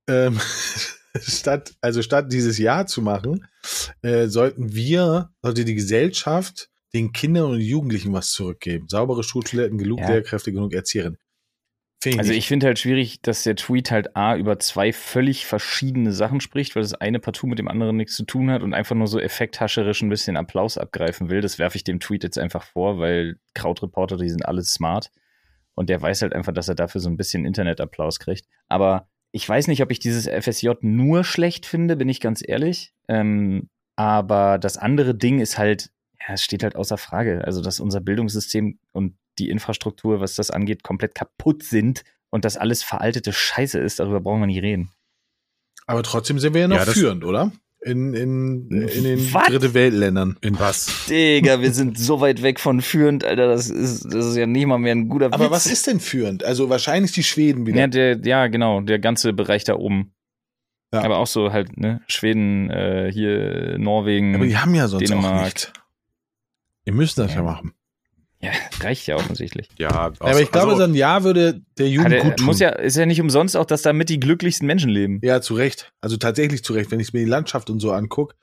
[0.09, 0.41] Ähm,
[1.21, 3.47] statt, also statt dieses Jahr zu machen,
[4.03, 8.89] äh, sollten wir, sollte die Gesellschaft den Kindern und Jugendlichen was zurückgeben.
[8.89, 10.09] Saubere Schultoiletten, genug Ja.
[10.11, 11.19] Lehrkräfte, genug Erzieherinnen.
[12.05, 16.13] Finde Also ich finde halt schwierig, dass der Tweet halt A über zwei völlig verschiedene
[16.13, 18.95] Sachen spricht, weil das eine partout mit dem anderen nichts zu tun hat und einfach
[18.95, 21.41] nur so effekthascherisch ein bisschen Applaus abgreifen will.
[21.41, 25.11] Das werfe ich dem Tweet jetzt einfach vor, weil Krautreporter, die sind alles smart.
[25.75, 28.45] Und der weiß halt einfach, dass er dafür so ein bisschen Internetapplaus kriegt.
[28.69, 32.93] Aber ich weiß nicht, ob ich dieses FSJ nur schlecht finde, bin ich ganz ehrlich.
[33.09, 35.89] Ähm, aber das andere Ding ist halt,
[36.21, 37.43] ja, es steht halt außer Frage.
[37.47, 42.57] Also, dass unser Bildungssystem und die Infrastruktur, was das angeht, komplett kaputt sind und dass
[42.57, 44.91] alles veraltete Scheiße ist, darüber brauchen wir nicht reden.
[45.87, 47.53] Aber trotzdem sind wir ja noch Ja, das- führend, oder?
[47.87, 49.49] In, in, in den Was?
[49.49, 50.39] dritte Weltländern.
[50.41, 51.05] In was?
[51.07, 54.65] Digga, wir sind so weit weg von führend, Alter, das ist, das ist ja nicht
[54.65, 55.51] mal mehr ein guter Aber Witz.
[55.51, 56.45] was ist denn führend?
[56.45, 57.81] Also wahrscheinlich die Schweden wieder.
[57.81, 60.15] Ja, der, ja, genau, der ganze Bereich da oben.
[60.95, 61.03] Ja.
[61.03, 64.35] Aber auch so halt, ne, Schweden, äh, hier Norwegen.
[64.37, 65.45] Aber die haben ja sonst auch Dänemark.
[65.45, 65.73] nichts.
[66.85, 67.43] Wir müssen das ja, Ja.
[67.43, 67.75] machen.
[68.45, 69.69] Ja, reicht ja offensichtlich.
[69.79, 72.47] Ja, Ja, aber ich glaube, also, so ein Jahr würde der Jugend Hat gut tun.
[72.47, 75.21] muss ja, ist ja nicht umsonst auch, dass damit die glücklichsten Menschen leben.
[75.23, 75.93] Ja, zu Recht.
[76.01, 76.91] Also tatsächlich zu Recht.
[76.91, 78.35] Wenn ich mir die Landschaft und so angucke,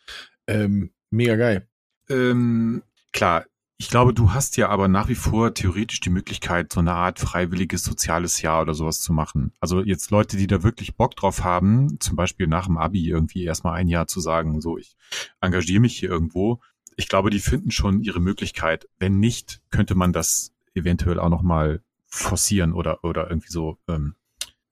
[0.47, 1.67] ähm, mega geil.
[2.09, 2.83] ähm,
[3.13, 3.45] klar,
[3.81, 7.19] ich glaube, du hast ja aber nach wie vor theoretisch die Möglichkeit, so eine Art
[7.19, 9.53] freiwilliges soziales Jahr oder sowas zu machen.
[9.59, 13.43] Also jetzt Leute, die da wirklich Bock drauf haben, zum Beispiel nach dem Abi irgendwie
[13.43, 14.95] erstmal ein Jahr zu sagen, so ich
[15.39, 16.59] engagiere mich hier irgendwo.
[16.95, 18.87] Ich glaube, die finden schon ihre Möglichkeit.
[18.99, 24.15] Wenn nicht, könnte man das eventuell auch nochmal forcieren oder, oder irgendwie so ähm,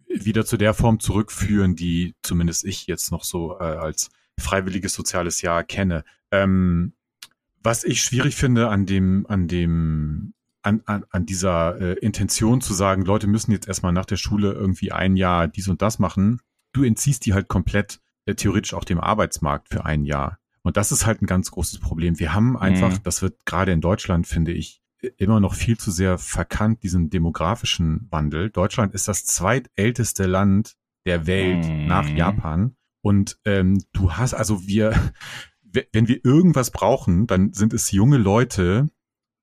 [0.08, 5.42] wieder zu der Form zurückführen, die zumindest ich jetzt noch so äh, als freiwilliges soziales
[5.42, 6.04] Jahr kenne.
[6.32, 6.94] Ähm,
[7.62, 12.74] was ich schwierig finde an dem, an dem, an, an, an dieser äh, Intention zu
[12.74, 16.42] sagen, Leute müssen jetzt erstmal nach der Schule irgendwie ein Jahr dies und das machen,
[16.74, 20.40] du entziehst die halt komplett äh, theoretisch auch dem Arbeitsmarkt für ein Jahr.
[20.70, 22.20] Und das ist halt ein ganz großes Problem.
[22.20, 23.00] Wir haben einfach, Mhm.
[23.04, 24.84] das wird gerade in Deutschland, finde ich,
[25.18, 28.52] immer noch viel zu sehr verkannt, diesen demografischen Wandel.
[28.52, 30.76] Deutschland ist das zweitälteste Land
[31.08, 31.88] der Welt Mhm.
[31.88, 32.76] nach Japan.
[33.02, 34.92] Und ähm, du hast, also wir,
[35.92, 38.90] wenn wir irgendwas brauchen, dann sind es junge Leute,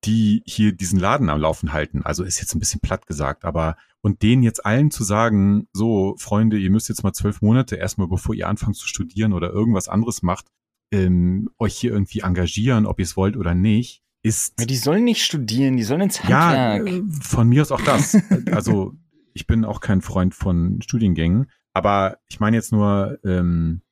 [0.05, 2.03] die hier diesen Laden am Laufen halten.
[2.05, 6.15] Also ist jetzt ein bisschen platt gesagt, aber und denen jetzt allen zu sagen, so
[6.19, 9.89] Freunde, ihr müsst jetzt mal zwölf Monate erstmal, bevor ihr anfangt zu studieren oder irgendwas
[9.89, 10.47] anderes macht,
[10.93, 14.59] ähm, euch hier irgendwie engagieren, ob ihr es wollt oder nicht, ist.
[14.61, 16.89] Ja, die sollen nicht studieren, die sollen ins Handwerk.
[16.89, 18.17] Ja, von mir aus auch das.
[18.53, 18.95] also
[19.35, 23.83] ich bin auch kein Freund von Studiengängen, aber ich meine jetzt nur, ähm,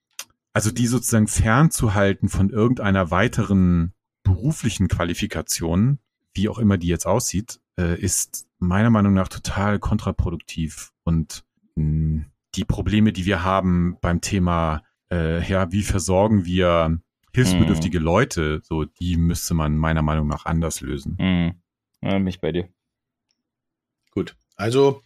[0.52, 5.98] also die sozusagen fernzuhalten von irgendeiner weiteren beruflichen Qualifikation,
[6.32, 10.92] wie auch immer die jetzt aussieht, äh, ist meiner Meinung nach total kontraproduktiv.
[11.04, 11.44] Und
[11.76, 16.98] mh, hm, die Probleme, die wir haben beim Thema, äh, ja, wie versorgen wir
[17.34, 18.04] hilfsbedürftige mhm.
[18.04, 21.16] Leute, so die müsste man meiner Meinung nach anders lösen.
[21.18, 21.54] Mhm.
[22.00, 22.68] Ja, mich bei dir.
[24.10, 24.36] Gut.
[24.56, 25.02] Also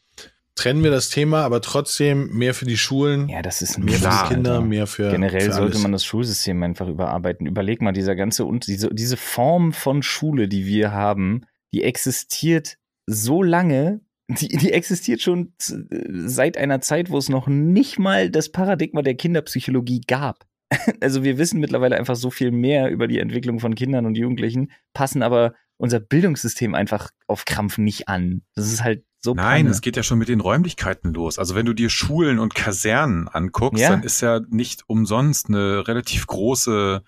[0.55, 3.29] trennen wir das Thema, aber trotzdem mehr für die Schulen.
[3.29, 4.65] Ja, das ist mehr klar, für die Kinder, Alter.
[4.65, 7.47] mehr für generell für sollte man das Schulsystem einfach überarbeiten.
[7.47, 12.77] Überleg mal, dieser ganze und diese diese Form von Schule, die wir haben, die existiert
[13.07, 18.51] so lange, die, die existiert schon seit einer Zeit, wo es noch nicht mal das
[18.51, 20.47] Paradigma der Kinderpsychologie gab.
[21.01, 24.71] Also wir wissen mittlerweile einfach so viel mehr über die Entwicklung von Kindern und Jugendlichen,
[24.93, 28.43] passen aber unser Bildungssystem einfach auf Krampf nicht an.
[28.55, 31.39] Das ist halt so Nein, es geht ja schon mit den Räumlichkeiten los.
[31.39, 33.91] Also wenn du dir Schulen und Kasernen anguckst, ja.
[33.91, 37.03] dann ist ja nicht umsonst eine relativ große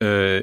[0.00, 0.38] äh,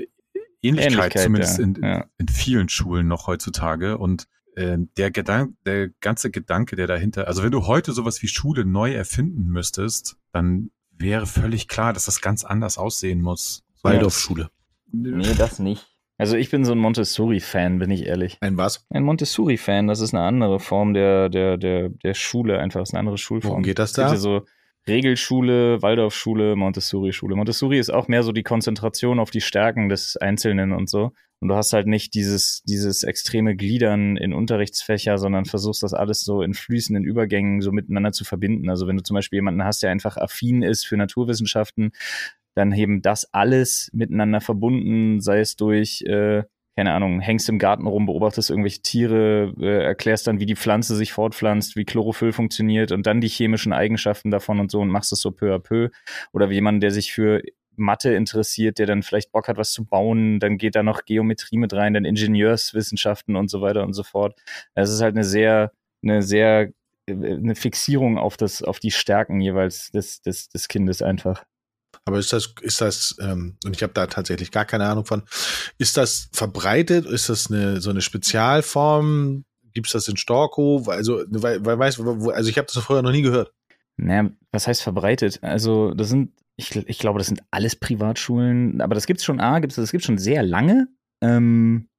[0.62, 1.63] Ähnlichkeit, Ähnlichkeit zumindest ja.
[1.63, 2.05] In, ja.
[2.17, 3.97] in vielen Schulen noch heutzutage.
[3.97, 4.27] Und
[4.60, 8.65] äh, der Gedanke, der ganze Gedanke, der dahinter, also wenn du heute sowas wie Schule
[8.65, 13.63] neu erfinden müsstest, dann wäre völlig klar, dass das ganz anders aussehen muss.
[13.84, 14.50] Waldorfschule.
[14.91, 15.88] Nee, das nicht.
[16.17, 18.38] Also ich bin so ein Montessori-Fan, bin ich ehrlich.
[18.41, 18.86] Ein was?
[18.89, 22.93] Ein Montessori-Fan, das ist eine andere Form der, der, der, der Schule, einfach das ist
[22.93, 23.52] eine andere Schulform.
[23.52, 24.08] Worum geht das da?
[24.08, 24.45] Es gibt so
[24.88, 27.36] Regelschule, Waldorfschule, Montessori-Schule.
[27.36, 31.12] Montessori ist auch mehr so die Konzentration auf die Stärken des Einzelnen und so.
[31.42, 36.22] Und du hast halt nicht dieses, dieses extreme Gliedern in Unterrichtsfächer, sondern versuchst das alles
[36.22, 38.70] so in fließenden Übergängen so miteinander zu verbinden.
[38.70, 41.92] Also wenn du zum Beispiel jemanden hast, der einfach affin ist für Naturwissenschaften,
[42.56, 46.44] dann eben das alles miteinander verbunden, sei es durch, äh,
[46.80, 50.96] keine Ahnung, hängst im Garten rum, beobachtest irgendwelche Tiere, äh, erklärst dann, wie die Pflanze
[50.96, 55.12] sich fortpflanzt, wie Chlorophyll funktioniert und dann die chemischen Eigenschaften davon und so und machst
[55.12, 55.89] es so peu à peu.
[56.32, 57.42] Oder wie jemand, der sich für
[57.76, 61.58] Mathe interessiert, der dann vielleicht Bock hat, was zu bauen, dann geht da noch Geometrie
[61.58, 64.39] mit rein, dann Ingenieurswissenschaften und so weiter und so fort.
[64.74, 66.70] Es ist halt eine sehr, eine sehr,
[67.08, 71.44] äh, eine Fixierung auf das, auf die Stärken jeweils des, des, des Kindes einfach.
[72.06, 75.24] Aber ist das, ist das, ähm, und ich habe da tatsächlich gar keine Ahnung von,
[75.78, 77.06] ist das verbreitet?
[77.06, 79.46] Ist das eine so eine Spezialform?
[79.74, 80.88] Gibt es das in Storkow?
[80.88, 83.54] Also, weil, weil weiß, also ich habe das vorher noch nie gehört.
[83.98, 85.40] Naja, was heißt verbreitet?
[85.42, 89.40] Also, das sind, ich, ich glaube, das sind alles Privatschulen, aber das gibt es schon,
[89.40, 90.88] A, gibt's, das gibt schon sehr lange.
[91.22, 91.90] Ähm,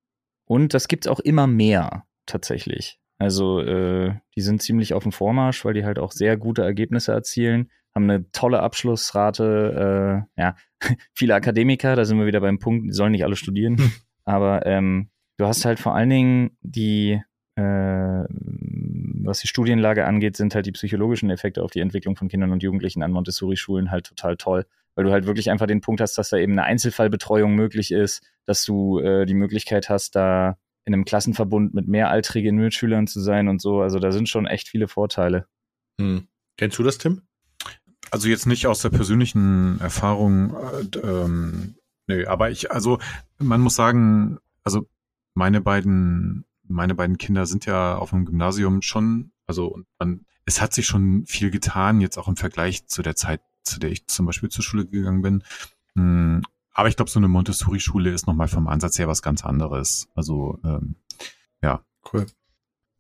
[0.47, 3.00] und das gibt es auch immer mehr, tatsächlich.
[3.21, 7.13] Also, äh, die sind ziemlich auf dem Vormarsch, weil die halt auch sehr gute Ergebnisse
[7.13, 10.27] erzielen haben eine tolle Abschlussrate.
[10.37, 10.57] Äh, ja,
[11.13, 13.79] viele Akademiker, da sind wir wieder beim Punkt, die sollen nicht alle studieren.
[13.79, 13.93] Hm.
[14.25, 17.21] Aber ähm, du hast halt vor allen Dingen die,
[17.57, 22.53] äh, was die Studienlage angeht, sind halt die psychologischen Effekte auf die Entwicklung von Kindern
[22.53, 24.67] und Jugendlichen an Montessori-Schulen halt total toll.
[24.95, 28.23] Weil du halt wirklich einfach den Punkt hast, dass da eben eine Einzelfallbetreuung möglich ist,
[28.45, 30.59] dass du äh, die Möglichkeit hast, da
[30.91, 33.81] in einem Klassenverbund mit mehraltrigen Mitschülern zu sein und so.
[33.81, 35.47] Also da sind schon echt viele Vorteile.
[36.01, 36.27] Hm.
[36.57, 37.23] Kennst du das, Tim?
[38.11, 41.77] Also jetzt nicht aus der persönlichen Erfahrung, äh, ähm,
[42.09, 42.99] nö, aber ich, also
[43.39, 44.89] man muss sagen, also
[45.35, 50.75] meine beiden, meine beiden Kinder sind ja auf dem Gymnasium schon, also man, es hat
[50.75, 54.27] sich schon viel getan, jetzt auch im Vergleich zu der Zeit, zu der ich zum
[54.27, 55.45] Beispiel zur Schule gegangen bin.
[56.73, 60.09] Aber ich glaube, so eine Montessori-Schule ist nochmal vom Ansatz her was ganz anderes.
[60.15, 60.97] Also, ähm,
[61.63, 61.85] ja.
[62.13, 62.27] Cool.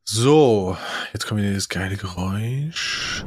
[0.04, 0.76] So,
[1.12, 3.24] jetzt kommt wieder das geile Geräusch.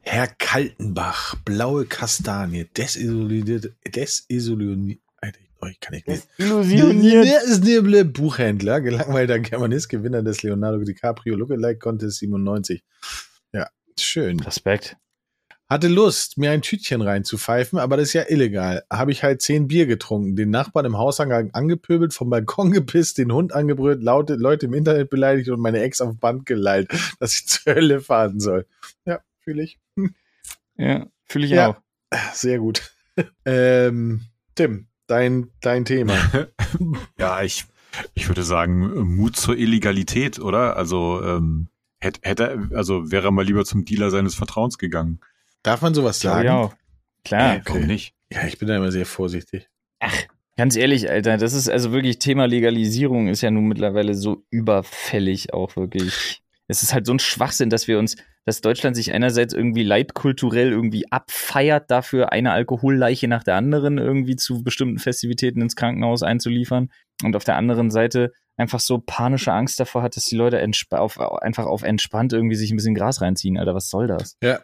[0.00, 5.00] Herr Kaltenbach, blaue Kastanie, desillusioniert, desillusioniert,
[5.60, 7.26] oh, ich kann nicht Desillusioniert.
[7.26, 12.82] Der ist der Buchhändler, gelangweilter Germanist, Gewinner des Leonardo DiCaprio Lookalike Contest 97.
[13.52, 14.40] Ja, schön.
[14.40, 14.96] Respekt.
[15.70, 18.84] Hatte Lust, mir ein Tütchen reinzupfeifen, aber das ist ja illegal.
[18.90, 23.32] Habe ich halt zehn Bier getrunken, den Nachbarn im Hauseingang angepöbelt, vom Balkon gepisst, den
[23.32, 27.46] Hund angebrüllt, laute Leute im Internet beleidigt und meine Ex auf Band geleilt, dass ich
[27.46, 28.66] zur Hölle fahren soll.
[29.04, 29.78] Ja, fühle ich.
[30.80, 31.76] Ja, fühle ich ja, auch.
[32.32, 32.92] Sehr gut.
[33.44, 34.20] ähm,
[34.54, 36.14] Tim, dein, dein Thema.
[37.18, 37.64] ja, ich,
[38.14, 40.76] ich würde sagen, Mut zur Illegalität, oder?
[40.76, 41.66] Also, ähm,
[41.98, 45.18] hätte, hätte, also wäre er mal lieber zum Dealer seines Vertrauens gegangen.
[45.62, 46.46] Darf man sowas sagen?
[46.46, 46.70] Ja,
[47.24, 47.56] klar.
[47.56, 48.14] Äh, warum nicht?
[48.32, 49.68] Ja, ich bin da immer sehr vorsichtig.
[50.00, 50.14] Ach,
[50.56, 55.52] ganz ehrlich, Alter, das ist also wirklich Thema Legalisierung ist ja nun mittlerweile so überfällig
[55.54, 56.42] auch wirklich.
[56.66, 60.70] Es ist halt so ein Schwachsinn, dass wir uns, dass Deutschland sich einerseits irgendwie leitkulturell
[60.70, 66.90] irgendwie abfeiert dafür, eine Alkoholleiche nach der anderen irgendwie zu bestimmten Festivitäten ins Krankenhaus einzuliefern
[67.24, 71.18] und auf der anderen Seite einfach so panische Angst davor hat, dass die Leute auf,
[71.20, 73.56] einfach auf entspannt irgendwie sich ein bisschen Gras reinziehen.
[73.56, 74.36] Alter, was soll das?
[74.42, 74.60] Ja,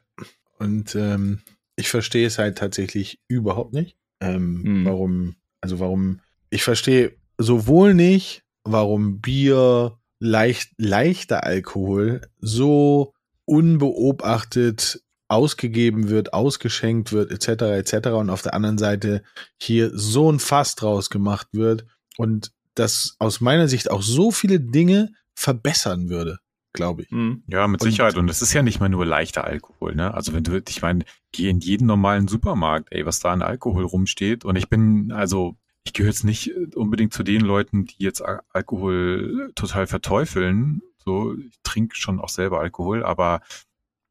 [0.59, 1.41] und ähm,
[1.77, 3.97] ich verstehe es halt tatsächlich überhaupt nicht.
[4.21, 4.85] Ähm, hm.
[4.85, 13.13] Warum, also warum, ich verstehe sowohl nicht, warum Bier, leicht, leichter Alkohol so
[13.45, 18.09] unbeobachtet ausgegeben wird, ausgeschenkt wird, etc., etc.
[18.11, 19.23] Und auf der anderen Seite
[19.61, 21.85] hier so ein Fass draus gemacht wird
[22.17, 26.39] und das aus meiner Sicht auch so viele Dinge verbessern würde
[26.75, 27.11] glaube ich.
[27.11, 27.43] Mhm.
[27.47, 28.17] Ja, mit und, Sicherheit.
[28.17, 30.13] Und es ist ja nicht mal nur leichter Alkohol, ne?
[30.13, 33.85] Also wenn du, ich meine, geh in jeden normalen Supermarkt, ey, was da an Alkohol
[33.85, 34.45] rumsteht.
[34.45, 39.53] Und ich bin, also, ich gehöre jetzt nicht unbedingt zu den Leuten, die jetzt Alkohol
[39.55, 40.83] total verteufeln.
[40.99, 43.41] So, ich trinke schon auch selber Alkohol, aber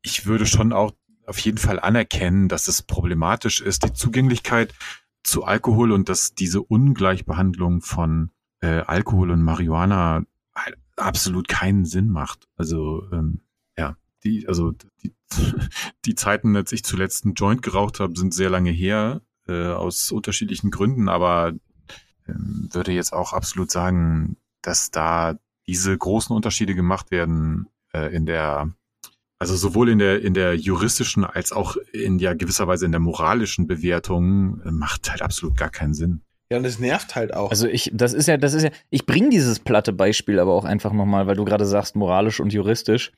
[0.02, 0.94] ich würde schon auch
[1.26, 4.74] auf jeden Fall anerkennen, dass es problematisch ist, die Zugänglichkeit
[5.24, 10.24] zu Alkohol und dass diese Ungleichbehandlung von äh, Alkohol und Marihuana
[10.54, 12.48] halt absolut keinen Sinn macht.
[12.56, 13.42] Also ähm,
[13.78, 15.14] ja, die, also die,
[16.06, 20.12] die Zeiten, als ich zuletzt einen Joint geraucht habe, sind sehr lange her, äh, aus
[20.12, 21.54] unterschiedlichen Gründen, aber
[22.28, 28.26] ähm, würde jetzt auch absolut sagen, dass da diese großen Unterschiede gemacht werden äh, in
[28.26, 28.74] der,
[29.40, 33.02] also sowohl in der in der juristischen als auch in ja gewisser Weise in der
[33.02, 36.22] moralischen Bewertung äh, macht halt absolut gar keinen Sinn.
[36.54, 37.50] Ja, und es nervt halt auch.
[37.50, 40.66] Also ich, das ist ja, das ist ja, ich bringe dieses platte Beispiel aber auch
[40.66, 43.12] einfach nochmal, weil du gerade sagst, moralisch und juristisch.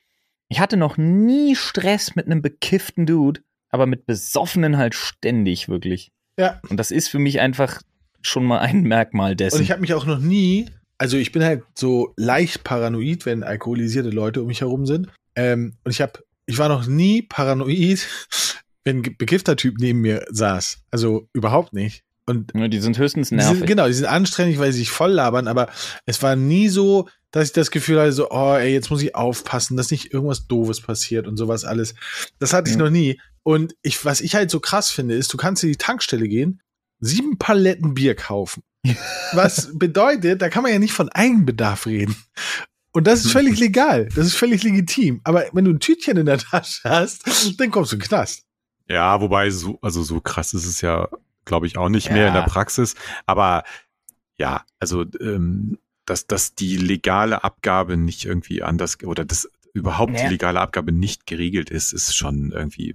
[0.48, 6.12] Ich hatte noch nie Stress mit einem bekifften Dude, aber mit Besoffenen halt ständig, wirklich.
[6.38, 6.62] Ja.
[6.70, 7.82] Und das ist für mich einfach
[8.22, 9.56] schon mal ein Merkmal dessen.
[9.58, 13.42] Und ich habe mich auch noch nie, also ich bin halt so leicht paranoid, wenn
[13.42, 15.08] alkoholisierte Leute um mich herum sind.
[15.34, 18.08] Ähm, und ich habe, ich war noch nie paranoid,
[18.84, 20.78] wenn ein bekiffter Typ neben mir saß.
[20.90, 22.05] Also überhaupt nicht.
[22.26, 23.52] Und ja, die sind höchstens nervig.
[23.52, 25.68] Die sind, genau, die sind anstrengend, weil sie sich voll labern, aber
[26.06, 29.14] es war nie so, dass ich das Gefühl hatte, so, oh, ey, jetzt muss ich
[29.14, 31.94] aufpassen, dass nicht irgendwas Doofes passiert und sowas alles.
[32.38, 33.20] Das hatte ich noch nie.
[33.44, 36.60] Und ich, was ich halt so krass finde, ist, du kannst in die Tankstelle gehen,
[36.98, 38.62] sieben Paletten Bier kaufen.
[39.32, 42.16] was bedeutet, da kann man ja nicht von Eigenbedarf reden.
[42.92, 44.08] Und das ist völlig legal.
[44.16, 45.20] Das ist völlig legitim.
[45.22, 47.24] Aber wenn du ein Tütchen in der Tasche hast,
[47.58, 48.44] dann kommst du in den Knast.
[48.88, 51.08] Ja, wobei so, also so krass ist es ja
[51.46, 52.12] glaube ich, auch nicht ja.
[52.12, 52.94] mehr in der Praxis.
[53.24, 53.64] Aber
[54.38, 60.24] ja, also ähm, dass, dass die legale Abgabe nicht irgendwie anders oder das überhaupt naja.
[60.24, 62.94] die legale Abgabe nicht geregelt ist, ist schon irgendwie.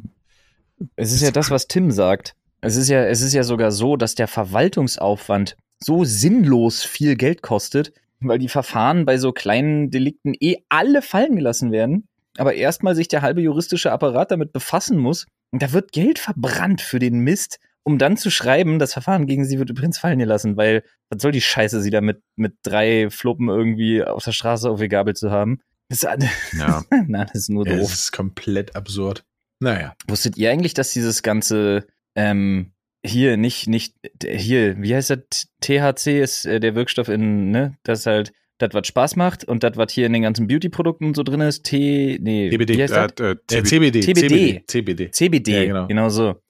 [0.96, 2.36] Es ist ja das, was Tim sagt.
[2.62, 7.42] Es ist ja, es ist ja sogar so, dass der Verwaltungsaufwand so sinnlos viel Geld
[7.42, 12.08] kostet, weil die Verfahren bei so kleinen Delikten eh alle fallen gelassen werden.
[12.38, 15.26] Aber erstmal sich der halbe juristische Apparat damit befassen muss.
[15.52, 19.46] Und da wird Geld verbrannt für den Mist, um dann zu schreiben, das Verfahren gegen
[19.46, 23.10] sie wird übrigens fallen gelassen, weil was soll die Scheiße, sie da mit, mit drei
[23.10, 25.60] Fluppen irgendwie auf der Straße aufgegabelt zu haben?
[25.90, 26.24] Das ist,
[26.58, 26.84] ja.
[27.08, 27.80] Nein, das ist nur doof.
[27.80, 29.26] Das ist komplett absurd.
[29.60, 29.96] Naja.
[30.08, 32.72] Wusstet ihr eigentlich, dass dieses ganze ähm,
[33.06, 35.48] hier nicht, nicht, hier, wie heißt das?
[35.62, 39.76] THC ist äh, der Wirkstoff in, ne, das halt das, was Spaß macht und das,
[39.76, 43.12] was hier in den ganzen Beauty-Produkten so drin ist, T, nee, TBD, wie heißt das?
[43.20, 45.88] Äh, äh, CBD, CBD, CBD, CBD, CBD, ja, genau.
[45.88, 46.42] genau so.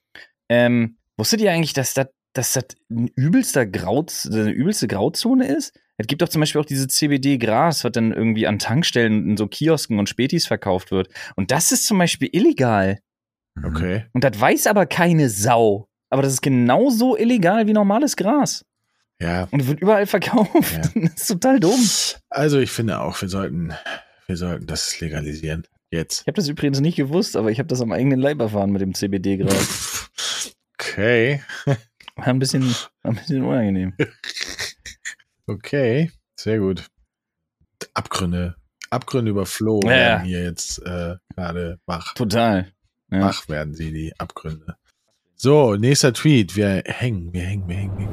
[0.50, 5.74] Ähm, Wusstet ihr eigentlich, dass das dass das ein übelster Grau, eine übelste Grauzone ist?
[5.97, 9.47] Es gibt doch zum Beispiel auch diese CBD-Gras, was dann irgendwie an Tankstellen in so
[9.47, 11.10] Kiosken und Spätis verkauft wird.
[11.36, 13.00] Und das ist zum Beispiel illegal.
[13.56, 13.65] Mhm.
[13.65, 14.06] Okay.
[14.13, 15.88] Und das weiß aber keine Sau.
[16.10, 18.65] Aber das ist genauso illegal wie normales Gras.
[19.21, 19.47] Ja.
[19.52, 20.74] Und wird überall verkauft.
[20.74, 20.82] Ja.
[21.02, 21.80] Das ist total dumm.
[22.30, 23.74] Also ich finde auch, wir sollten,
[24.26, 25.67] wir sollten das legalisieren.
[25.91, 26.21] Jetzt.
[26.21, 28.82] Ich habe das übrigens nicht gewusst, aber ich habe das am eigenen Leib erfahren mit
[28.82, 30.10] dem CBD-Gras.
[30.82, 31.41] Okay.
[31.65, 31.78] War
[32.28, 33.94] ein bisschen, ein bisschen unangenehm.
[35.46, 36.88] Okay, sehr gut.
[37.94, 38.56] Abgründe.
[38.89, 42.13] Abgründe über Flo ja, werden hier jetzt äh, gerade wach.
[42.15, 42.72] Total.
[43.12, 43.22] Ja.
[43.22, 44.76] Wach werden sie, die Abgründe.
[45.36, 46.56] So, nächster Tweet.
[46.56, 48.10] Wir hängen, wir hängen, wir hängen.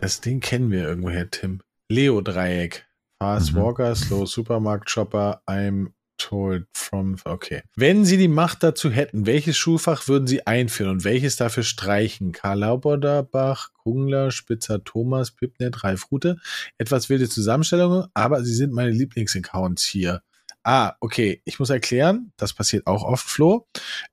[0.00, 1.62] Das Ding kennen wir irgendwoher, Tim.
[1.88, 2.86] Leo-Dreieck.
[3.18, 3.60] Fast mhm.
[3.60, 7.62] Walker, Slow Supermarkt Shopper, I'm told from, okay.
[7.76, 12.32] Wenn Sie die Macht dazu hätten, welches Schulfach würden Sie einführen und welches dafür streichen?
[12.32, 16.36] Karl Lauberbach, Kungler, Spitzer Thomas, Pipnet, Ralf Rute.
[16.76, 20.22] Etwas wilde Zusammenstellungen, aber sie sind meine Lieblingsaccounts hier.
[20.62, 21.40] Ah, okay.
[21.44, 23.66] Ich muss erklären, das passiert auch oft, Flo.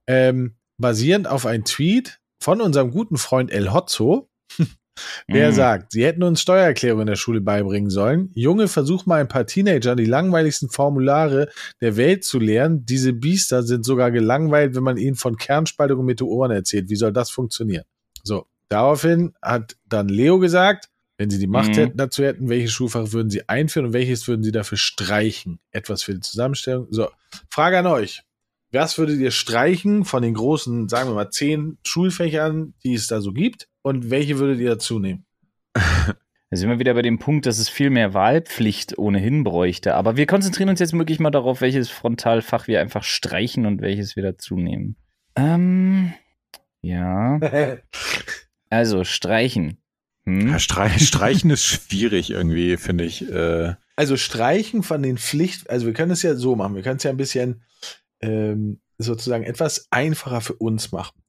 [0.08, 4.30] Ähm, basierend auf einem Tweet von unserem guten Freund El Hotzo,
[5.28, 5.56] der Mhm.
[5.56, 8.32] sagt, sie hätten uns Steuererklärung in der Schule beibringen sollen.
[8.34, 11.50] Junge, versuch mal ein paar Teenager die langweiligsten Formulare
[11.82, 12.86] der Welt zu lernen.
[12.86, 16.90] Diese Biester sind sogar gelangweilt, wenn man ihnen von Kernspaltung und Meteoren erzählt.
[16.90, 17.84] Wie soll das funktionieren?
[18.24, 21.82] So, daraufhin hat dann Leo gesagt, wenn sie die Macht Mhm.
[21.82, 25.60] hätten, dazu hätten, welches Schulfach würden sie einführen und welches würden sie dafür streichen?
[25.72, 26.88] Etwas für die Zusammenstellung.
[26.92, 27.08] So,
[27.50, 28.24] Frage an euch.
[28.76, 33.22] Was würdet ihr streichen von den großen, sagen wir mal, zehn Schulfächern, die es da
[33.22, 33.70] so gibt?
[33.82, 35.26] Und welche würdet ihr dazu nehmen?
[36.52, 39.96] Da sind wir wieder bei dem Punkt, dass es viel mehr Wahlpflicht ohnehin bräuchte.
[39.96, 44.16] Aber wir konzentrieren uns jetzt wirklich mal darauf, welches Frontalfach wir einfach streichen und welches
[44.16, 44.96] wir dazu nehmen.
[45.36, 46.14] Ähm,
[46.82, 47.40] ja.
[48.70, 49.78] Also, streichen.
[50.26, 50.50] Hm?
[50.50, 53.28] Ja, Streich, streichen ist schwierig irgendwie, finde ich.
[53.30, 56.98] Äh, Also streichen von den Pflicht, also wir können es ja so machen, wir können
[56.98, 57.64] es ja ein bisschen
[58.26, 61.22] ähm, sozusagen etwas einfacher für uns machen.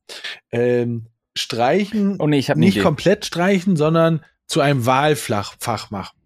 [0.50, 1.06] Ähm,
[1.36, 2.82] streichen, Oh nee, ich nicht Idee.
[2.82, 6.16] komplett streichen, sondern zu einem Wahlfach Fach machen.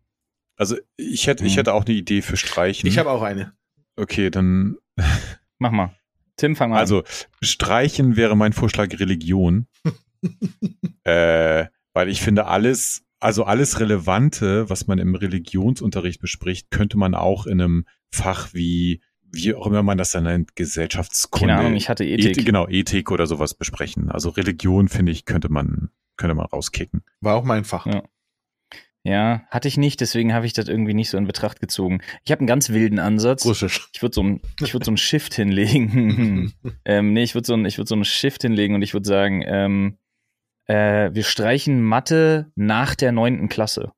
[0.57, 1.59] also ich hätte, ich Hm.
[1.59, 2.87] hätte auch eine Idee für Streichen.
[2.89, 3.53] Ich habe auch eine.
[3.97, 4.77] okay, dann
[5.59, 5.95] Mach mal.
[6.37, 6.81] Tim, fang mal an.
[6.81, 7.03] Also,
[7.43, 9.67] streichen wäre mein Vorschlag Religion.
[11.05, 17.15] äh, weil ich finde, alles, also alles Relevante, was man im Religionsunterricht bespricht, könnte man
[17.15, 19.03] auch in einem Fach wie,
[19.33, 21.55] wie auch immer man das dann nennt, Gesellschaftskunde.
[21.55, 22.33] Keine Ahnung, ich hatte Ethik.
[22.33, 24.11] Ethik, genau, Ethik oder sowas besprechen.
[24.11, 27.03] Also Religion, finde ich, könnte man, könnte man rauskicken.
[27.21, 27.87] War auch mein Fach.
[27.87, 28.03] Ja.
[29.03, 32.03] Ja, hatte ich nicht, deswegen habe ich das irgendwie nicht so in Betracht gezogen.
[32.23, 33.47] Ich habe einen ganz wilden Ansatz.
[33.47, 33.89] Russisch.
[33.95, 36.53] Ich würde so ein, ich würde so einen Shift hinlegen.
[36.85, 39.09] ähm, nee, ich würde so ein, ich würde so einen Shift hinlegen und ich würde
[39.09, 39.97] sagen, ähm,
[40.67, 43.93] äh, wir streichen Mathe nach der neunten Klasse.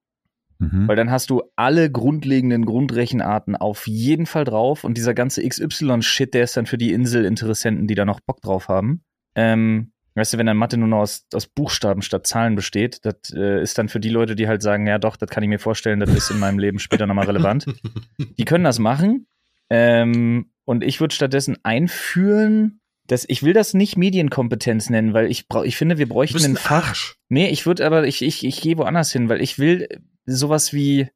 [0.62, 0.87] Mhm.
[0.87, 6.35] Weil dann hast du alle grundlegenden Grundrechenarten auf jeden Fall drauf und dieser ganze XY-Shit,
[6.35, 9.03] der ist dann für die Inselinteressenten, die da noch Bock drauf haben.
[9.35, 13.33] Ähm, weißt du, wenn dann Mathe nur noch aus, aus Buchstaben statt Zahlen besteht, das
[13.35, 15.59] äh, ist dann für die Leute, die halt sagen, ja doch, das kann ich mir
[15.59, 17.66] vorstellen, das ist in meinem Leben später nochmal relevant.
[18.38, 19.27] Die können das machen.
[19.68, 25.49] Ähm, und ich würde stattdessen einführen, dass ich will das nicht Medienkompetenz nennen, weil ich
[25.49, 26.88] brauch, ich finde, wir bräuchten ein Fach.
[26.88, 27.17] Arsch.
[27.29, 29.88] Nee, ich würde aber, ich, ich, ich gehe woanders hin, weil ich will
[30.25, 31.09] sowas wie,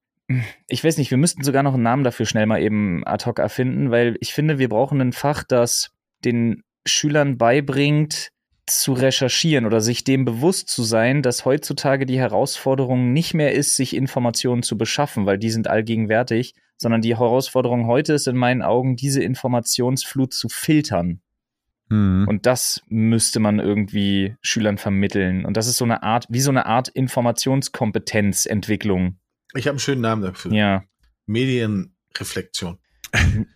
[0.69, 3.39] ich weiß nicht, wir müssten sogar noch einen Namen dafür schnell mal eben ad hoc
[3.39, 5.93] erfinden, weil ich finde, wir brauchen ein Fach, das
[6.25, 8.31] den Schülern beibringt,
[8.67, 13.77] zu recherchieren oder sich dem bewusst zu sein, dass heutzutage die Herausforderung nicht mehr ist,
[13.77, 18.63] sich Informationen zu beschaffen, weil die sind allgegenwärtig, sondern die Herausforderung heute ist in meinen
[18.63, 21.21] Augen, diese Informationsflut zu filtern.
[21.89, 22.27] Mhm.
[22.29, 25.45] Und das müsste man irgendwie Schülern vermitteln.
[25.45, 29.19] Und das ist so eine Art, wie so eine Art Informationskompetenzentwicklung.
[29.55, 30.53] Ich habe einen schönen Namen dafür.
[30.53, 30.85] Ja.
[31.27, 32.79] Medienreflexion.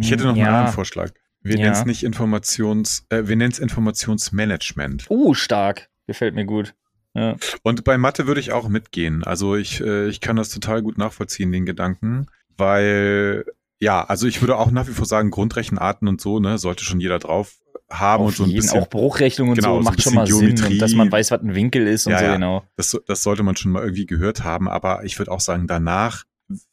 [0.00, 0.48] Ich hätte noch einen ja.
[0.48, 1.12] anderen Vorschlag.
[1.42, 1.66] Wir Ja.
[1.66, 5.08] nennen es nicht Informations, äh, wir nennen es Informationsmanagement.
[5.08, 5.88] Uh, stark.
[6.08, 6.74] Gefällt mir gut.
[7.14, 7.36] Ja.
[7.62, 9.22] Und bei Mathe würde ich auch mitgehen.
[9.22, 13.44] Also ich, äh, ich kann das total gut nachvollziehen, den Gedanken, weil
[13.80, 17.00] ja, also ich würde auch nach wie vor sagen, Grundrechenarten und so, ne, sollte schon
[17.00, 17.54] jeder drauf
[17.88, 18.80] haben und Auf so ein jeden, bisschen.
[18.82, 20.38] auch Bruchrechnung und Genau, so so macht schon bisschen mal Sinn.
[20.56, 20.72] Geometrie.
[20.74, 22.32] Und dass man weiß, was ein Winkel ist und Ja, so, ja.
[22.34, 22.64] genau.
[22.76, 26.24] Das, das sollte man schon mal irgendwie gehört haben, aber ich würde auch sagen, danach,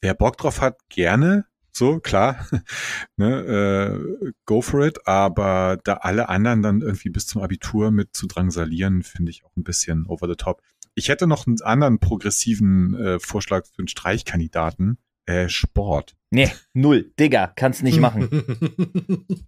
[0.02, 1.46] wer Bock drauf hat, gerne.
[1.76, 2.48] So, klar,
[3.18, 8.16] ne, äh, go for it, aber da alle anderen dann irgendwie bis zum Abitur mit
[8.16, 10.62] zu drangsalieren, finde ich auch ein bisschen over the top.
[10.96, 15.00] Ich hätte noch einen anderen progressiven äh, Vorschlag für einen Streichkandidaten.
[15.26, 16.16] Äh, Sport.
[16.32, 17.12] Nee, null.
[17.20, 18.30] Digga, kannst nicht machen.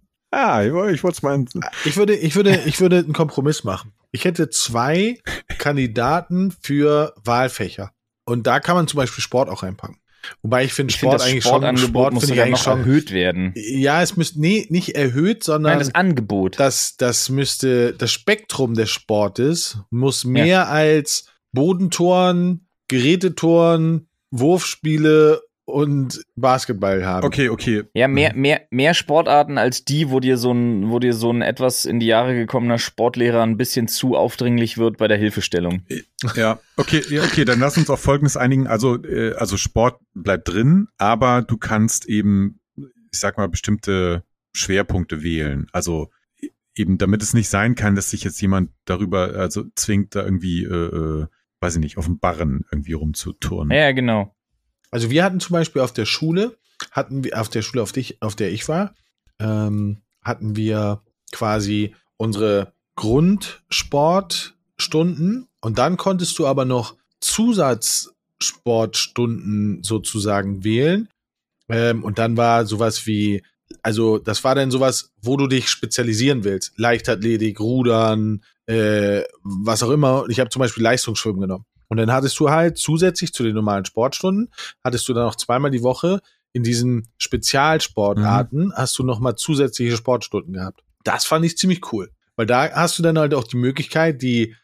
[0.32, 1.44] Ah, ich, ich wollte es mal.
[1.84, 3.92] Ich würde, ich würde, ich würde einen Kompromiss machen.
[4.10, 5.18] Ich hätte zwei
[5.56, 7.92] Kandidaten für Wahlfächer.
[8.24, 9.98] Und da kann man zum Beispiel Sport auch reinpacken.
[10.42, 12.80] Wobei ich finde Sport das eigentlich schon, Sport muss eigentlich noch schon.
[12.80, 13.52] erhöht werden.
[13.54, 16.58] Ja, es müsste, nee, nicht erhöht, sondern Nein, das Angebot.
[16.58, 27.04] das, das müsste, das Spektrum des Sportes muss mehr als Bodentoren, Gerätetoren, Wurfspiele und Basketball
[27.04, 27.26] haben.
[27.26, 27.82] Okay, okay.
[27.92, 31.42] Ja, mehr, mehr, mehr Sportarten als die, wo dir so ein, wo dir so ein
[31.42, 35.82] etwas in die Jahre gekommener Sportlehrer ein bisschen zu aufdringlich wird bei der Hilfestellung.
[36.36, 38.68] Ja, okay, ja, okay, dann lass uns auf Folgendes einigen.
[38.68, 45.24] Also, äh, also Sport bleibt drin, aber du kannst eben, ich sag mal, bestimmte Schwerpunkte
[45.24, 45.66] wählen.
[45.72, 46.10] Also
[46.40, 50.24] e- eben, damit es nicht sein kann, dass sich jetzt jemand darüber, also zwingt, da
[50.24, 51.26] irgendwie, äh, äh,
[51.60, 53.76] weiß ich nicht, auf dem Barren irgendwie rumzuturnen.
[53.76, 54.35] Ja, genau.
[54.90, 56.56] Also wir hatten zum Beispiel auf der Schule,
[56.90, 58.94] hatten wir auf der Schule, auf, dich, auf der ich war,
[59.38, 71.08] ähm, hatten wir quasi unsere Grundsportstunden und dann konntest du aber noch Zusatzsportstunden sozusagen wählen.
[71.68, 73.42] Ähm, und dann war sowas wie
[73.82, 76.72] also das war dann sowas, wo du dich spezialisieren willst.
[76.76, 80.24] Leichtathletik, Rudern, äh, was auch immer.
[80.28, 81.64] Ich habe zum Beispiel Leistungsschwimmen genommen.
[81.88, 84.50] Und dann hattest du halt zusätzlich zu den normalen Sportstunden,
[84.82, 86.20] hattest du dann auch zweimal die Woche
[86.52, 88.72] in diesen Spezialsportarten, mhm.
[88.74, 90.82] hast du nochmal zusätzliche Sportstunden gehabt.
[91.04, 92.10] Das fand ich ziemlich cool.
[92.36, 94.54] Weil da hast du dann halt auch die Möglichkeit, die,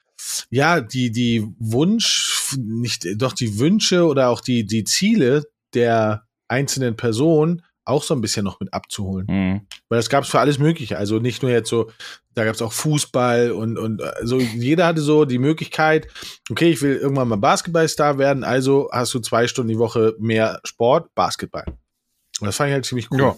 [0.51, 5.45] ja, die, die Wunsch, nicht, doch die Wünsche oder auch die, die Ziele
[5.75, 9.27] der einzelnen Person auch so ein bisschen noch mit abzuholen.
[9.29, 9.67] Mhm.
[9.89, 10.99] Weil das gab es für alles Mögliche.
[10.99, 11.91] Also nicht nur jetzt so,
[12.35, 16.09] da gab es auch Fußball und, und so, jeder hatte so die Möglichkeit,
[16.51, 20.61] okay, ich will irgendwann mal Basketballstar werden, also hast du zwei Stunden die Woche mehr
[20.65, 21.65] Sport, Basketball.
[22.41, 23.21] Und das fand ich halt ziemlich cool.
[23.21, 23.37] Ja.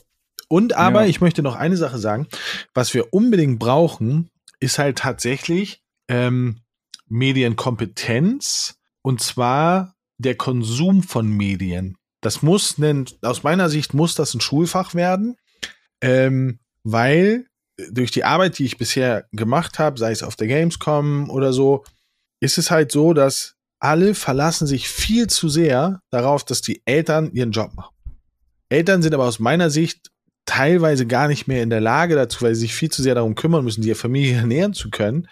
[0.49, 1.09] Und aber, ja.
[1.09, 2.29] ich möchte noch eine Sache sagen,
[2.75, 4.31] was wir unbedingt brauchen,
[4.61, 6.61] ist halt tatsächlich ähm,
[7.09, 11.97] Medienkompetenz und zwar der Konsum von Medien.
[12.25, 15.37] Das muss, denn, aus meiner Sicht muss das ein Schulfach werden,
[16.01, 17.47] ähm, weil
[17.91, 21.85] durch die Arbeit, die ich bisher gemacht habe, sei es auf der Gamescom oder so,
[22.41, 27.31] ist es halt so, dass alle verlassen sich viel zu sehr darauf, dass die Eltern
[27.33, 27.95] ihren Job machen.
[28.70, 30.11] Eltern sind aber aus meiner Sicht
[30.47, 33.35] teilweise gar nicht mehr in der Lage dazu, weil sie sich viel zu sehr darum
[33.35, 35.29] kümmern müssen, die Familie ernähren zu können,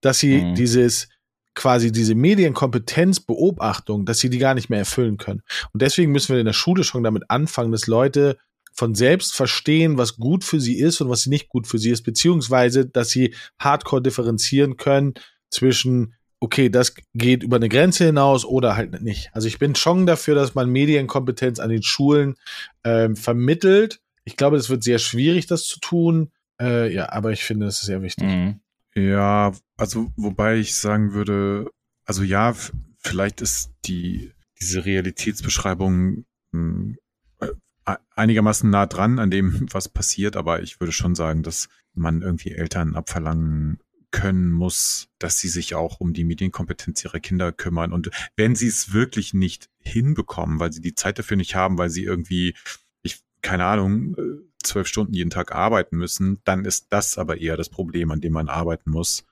[0.00, 0.54] dass sie mhm.
[0.54, 1.08] dieses
[1.54, 5.42] quasi diese Medienkompetenzbeobachtung, dass sie die gar nicht mehr erfüllen können.
[5.72, 8.38] Und deswegen müssen wir in der Schule schon damit anfangen, dass Leute
[8.72, 12.02] von selbst verstehen, was gut für sie ist und was nicht gut für sie ist,
[12.02, 15.14] beziehungsweise, dass sie hardcore differenzieren können
[15.50, 19.30] zwischen, okay, das geht über eine Grenze hinaus oder halt nicht.
[19.34, 22.36] Also ich bin schon dafür, dass man Medienkompetenz an den Schulen
[22.82, 24.00] ähm, vermittelt.
[24.24, 26.30] Ich glaube, es wird sehr schwierig, das zu tun.
[26.60, 28.26] Äh, ja, aber ich finde, das ist sehr wichtig.
[28.26, 28.60] Mhm.
[28.94, 31.70] Ja, also wobei ich sagen würde,
[32.04, 32.54] also ja,
[32.98, 36.96] vielleicht ist die diese Realitätsbeschreibung hm,
[37.40, 42.22] äh, einigermaßen nah dran an dem, was passiert, aber ich würde schon sagen, dass man
[42.22, 43.78] irgendwie Eltern abverlangen
[44.12, 47.92] können muss, dass sie sich auch um die Medienkompetenz ihrer Kinder kümmern.
[47.92, 51.88] Und wenn sie es wirklich nicht hinbekommen, weil sie die Zeit dafür nicht haben, weil
[51.88, 52.54] sie irgendwie,
[53.02, 57.56] ich, keine Ahnung, äh, zwölf Stunden jeden Tag arbeiten müssen, dann ist das aber eher
[57.56, 59.24] das Problem, an dem man arbeiten muss,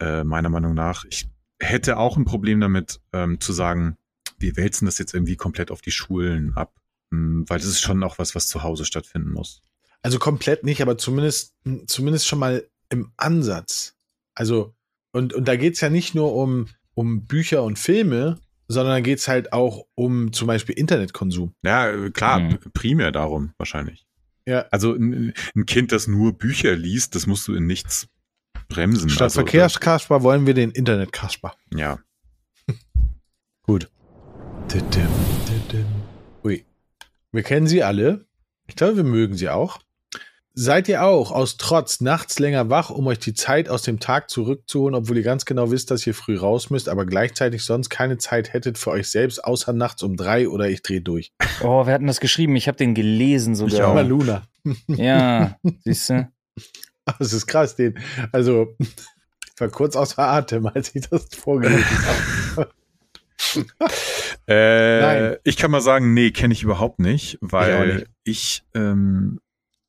[0.00, 1.04] äh, meiner Meinung nach.
[1.06, 1.28] Ich
[1.60, 3.96] hätte auch ein Problem damit ähm, zu sagen,
[4.38, 6.74] wir wälzen das jetzt irgendwie komplett auf die Schulen ab,
[7.12, 9.62] ähm, weil das ist schon auch was, was zu Hause stattfinden muss.
[10.02, 11.54] Also komplett nicht, aber zumindest,
[11.86, 13.96] zumindest schon mal im Ansatz.
[14.34, 14.74] Also,
[15.12, 19.26] und, und da geht's ja nicht nur um, um Bücher und Filme, sondern da geht's
[19.26, 21.54] halt auch um zum Beispiel Internetkonsum.
[21.62, 22.58] Ja, klar, mhm.
[22.74, 24.06] primär darum wahrscheinlich.
[24.48, 24.64] Ja.
[24.70, 28.08] Also ein, ein, Kind, das nur Bücher liest, das musst du in nichts
[28.68, 29.10] bremsen.
[29.10, 31.54] Statt also, Verkehrskasper wollen wir den Internetkasper.
[31.74, 31.98] Ja.
[33.62, 33.90] Gut.
[36.44, 36.64] Ui.
[37.30, 38.26] Wir kennen sie alle.
[38.66, 39.80] Ich glaube, wir mögen sie auch.
[40.60, 44.28] Seid ihr auch aus Trotz nachts länger wach, um euch die Zeit aus dem Tag
[44.28, 48.18] zurückzuholen, obwohl ihr ganz genau wisst, dass ihr früh raus müsst, aber gleichzeitig sonst keine
[48.18, 51.32] Zeit hättet für euch selbst, außer nachts um drei oder ich drehe durch?
[51.62, 52.56] Oh, wir hatten das geschrieben.
[52.56, 53.72] Ich habe den gelesen sogar.
[53.72, 54.02] Ich auch.
[54.02, 54.48] Luna.
[54.88, 56.28] Ja, siehst du?
[57.20, 57.96] Das ist krass, den.
[58.32, 61.84] Also, ich war kurz außer Atem, als ich das vorgelesen
[62.56, 62.70] habe.
[64.48, 69.38] äh, ich kann mal sagen, nee, kenne ich überhaupt nicht, weil ich, ich ähm,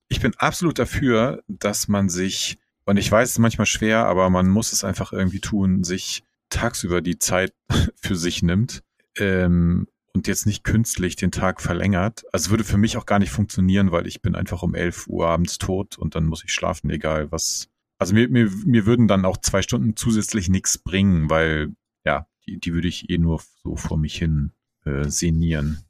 [0.09, 4.29] ich bin absolut dafür, dass man sich, und ich weiß, es ist manchmal schwer, aber
[4.29, 7.53] man muss es einfach irgendwie tun, sich tagsüber die Zeit
[7.95, 8.83] für sich nimmt
[9.17, 12.25] ähm, und jetzt nicht künstlich den Tag verlängert.
[12.33, 15.27] Also würde für mich auch gar nicht funktionieren, weil ich bin einfach um 11 Uhr
[15.27, 17.69] abends tot und dann muss ich schlafen, egal was.
[17.99, 22.59] Also mir, mir, mir würden dann auch zwei Stunden zusätzlich nichts bringen, weil ja, die,
[22.59, 24.53] die würde ich eh nur so vor mich hin
[24.85, 25.83] äh, senieren.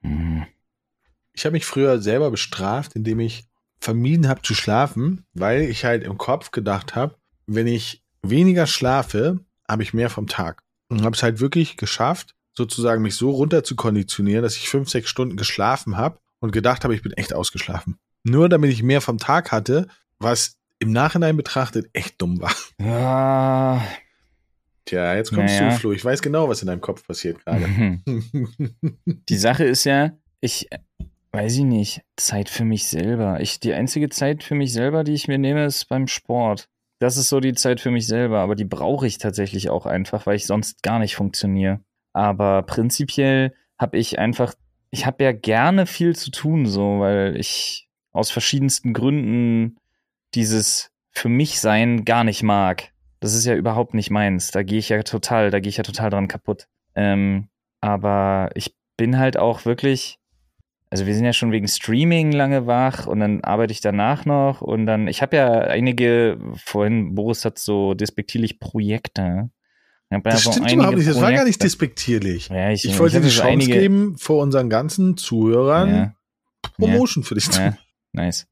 [0.00, 0.46] Mhm.
[1.38, 3.46] Ich habe mich früher selber bestraft, indem ich
[3.78, 7.14] vermieden habe zu schlafen, weil ich halt im Kopf gedacht habe,
[7.46, 10.64] wenn ich weniger schlafe, habe ich mehr vom Tag.
[10.88, 14.88] Und habe es halt wirklich geschafft, sozusagen mich so runter zu konditionieren, dass ich fünf,
[14.88, 18.00] sechs Stunden geschlafen habe und gedacht habe, ich bin echt ausgeschlafen.
[18.24, 19.86] Nur damit ich mehr vom Tag hatte,
[20.18, 22.54] was im Nachhinein betrachtet echt dumm war.
[22.80, 23.86] Ja.
[24.86, 25.70] Tja, jetzt kommst naja.
[25.70, 25.92] du, Flo.
[25.92, 27.68] Ich weiß genau, was in deinem Kopf passiert gerade.
[29.06, 30.68] Die Sache ist ja, ich
[31.38, 32.02] Weiß ich nicht.
[32.16, 33.40] Zeit für mich selber.
[33.40, 36.68] Ich, die einzige Zeit für mich selber, die ich mir nehme, ist beim Sport.
[36.98, 40.26] Das ist so die Zeit für mich selber, aber die brauche ich tatsächlich auch einfach,
[40.26, 41.78] weil ich sonst gar nicht funktioniere.
[42.12, 44.54] Aber prinzipiell habe ich einfach,
[44.90, 49.76] ich habe ja gerne viel zu tun, so, weil ich aus verschiedensten Gründen
[50.34, 52.90] dieses für mich sein gar nicht mag.
[53.20, 54.50] Das ist ja überhaupt nicht meins.
[54.50, 56.66] Da gehe ich ja total, da gehe ich ja total dran kaputt.
[56.96, 57.46] Ähm,
[57.80, 60.18] aber ich bin halt auch wirklich
[60.90, 64.60] also wir sind ja schon wegen Streaming lange wach und dann arbeite ich danach noch
[64.62, 69.50] und dann, ich habe ja einige, vorhin, Boris hat so despektierlich Projekte.
[70.10, 72.48] Ich ja Das so stimmt überhaupt nicht, das war gar nicht despektierlich.
[72.48, 76.14] Ja, ich, Ich wollte hab dir die Chance einige- geben, vor unseren ganzen Zuhörern Ja,
[76.78, 77.76] Promotion für dich zu ja,
[78.12, 78.46] nice.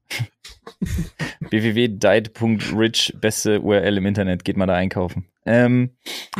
[1.39, 5.25] www.diet.rich, beste URL im Internet, geht mal da einkaufen.
[5.45, 5.91] Ähm,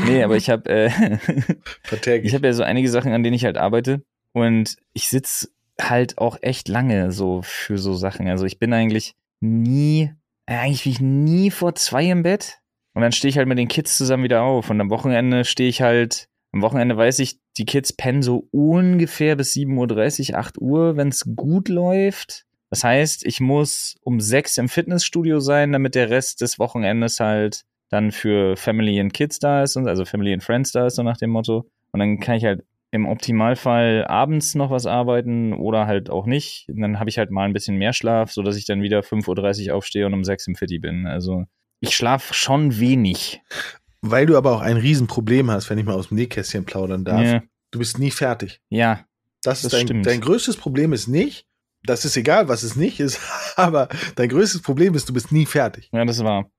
[0.06, 0.90] nee, aber ich habe äh.
[2.24, 5.52] Ich habe ja so einige Sachen, an denen ich halt arbeite und ich sitz
[5.82, 8.28] halt auch echt lange so für so Sachen.
[8.28, 10.12] Also ich bin eigentlich nie,
[10.46, 12.60] eigentlich bin ich nie vor zwei im Bett
[12.94, 15.70] und dann stehe ich halt mit den Kids zusammen wieder auf und am Wochenende stehe
[15.70, 20.58] ich halt, am Wochenende weiß ich, die Kids pennen so ungefähr bis 7.30 Uhr, 8
[20.60, 22.46] Uhr, wenn es gut läuft.
[22.70, 27.64] Das heißt, ich muss um sechs im Fitnessstudio sein, damit der Rest des Wochenendes halt
[27.90, 31.04] dann für Family and Kids da ist und also Family and Friends da ist, so
[31.04, 31.70] nach dem Motto.
[31.92, 36.68] Und dann kann ich halt im Optimalfall abends noch was arbeiten oder halt auch nicht.
[36.70, 39.70] Und dann habe ich halt mal ein bisschen mehr Schlaf, sodass ich dann wieder 5.30
[39.70, 41.06] Uhr aufstehe und um 6 im Fitti bin.
[41.06, 41.46] Also
[41.80, 43.42] ich schlafe schon wenig.
[44.02, 47.22] Weil du aber auch ein Riesenproblem hast, wenn ich mal aus dem Nähkästchen plaudern darf.
[47.24, 48.62] Ja, Du bist nie fertig.
[48.70, 49.06] ja,
[49.44, 50.06] Das ist Das dein, stimmt.
[50.06, 51.46] dein größtes Problem ist nicht,
[51.84, 53.20] das ist egal, was es nicht ist,
[53.58, 55.90] aber dein größtes Problem ist, du bist nie fertig.
[55.92, 56.50] ja, das war.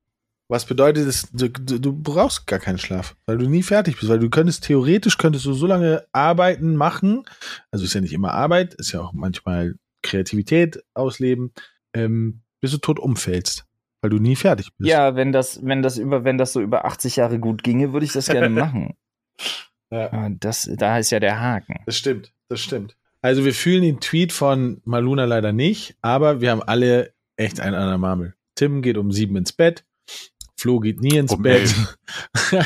[0.49, 4.19] Was bedeutet es, du, du, brauchst gar keinen Schlaf, weil du nie fertig bist, weil
[4.19, 7.25] du könntest theoretisch könntest du so lange arbeiten, machen,
[7.71, 11.53] also ist ja nicht immer Arbeit, ist ja auch manchmal Kreativität ausleben,
[11.93, 13.67] ähm, bis du tot umfällst,
[14.01, 14.89] weil du nie fertig bist.
[14.89, 18.07] Ja, wenn das, wenn das über, wenn das so über 80 Jahre gut ginge, würde
[18.07, 18.95] ich das gerne machen.
[19.91, 20.13] Ja.
[20.13, 21.81] Aber Das, da ist ja der Haken.
[21.85, 22.97] Das stimmt, das stimmt.
[23.21, 27.75] Also wir fühlen den Tweet von Maluna leider nicht, aber wir haben alle echt einen
[27.75, 28.35] an der Marmel.
[28.55, 29.85] Tim geht um sieben ins Bett,
[30.59, 31.75] Flo geht nie ins Um Bett.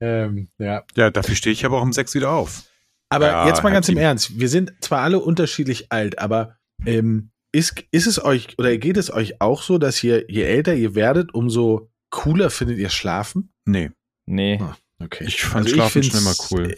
[0.00, 0.84] ähm, ja.
[0.96, 2.64] Ja, dafür stehe ich aber auch um sechs wieder auf.
[3.08, 3.96] Aber Ja, jetzt mal ganz im.
[3.98, 4.38] Ernst.
[4.38, 9.12] Wir sind zwar alle unterschiedlich alt, aber ähm, ist, ist es euch oder geht es
[9.12, 13.52] euch auch so, dass ihr, je älter ihr werdet, umso cooler findet ihr Schlafen?
[13.66, 13.90] Nee,
[14.26, 14.58] Nee.
[14.60, 14.76] Ah.
[15.02, 15.24] Okay.
[15.26, 16.74] ich fand Schlafen schon immer cool.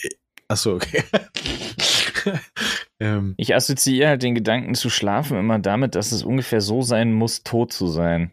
[0.49, 1.03] Achso, okay.
[3.01, 7.13] ähm, Ich assoziiere halt den Gedanken zu schlafen immer damit, dass es ungefähr so sein
[7.13, 8.33] muss, tot zu sein.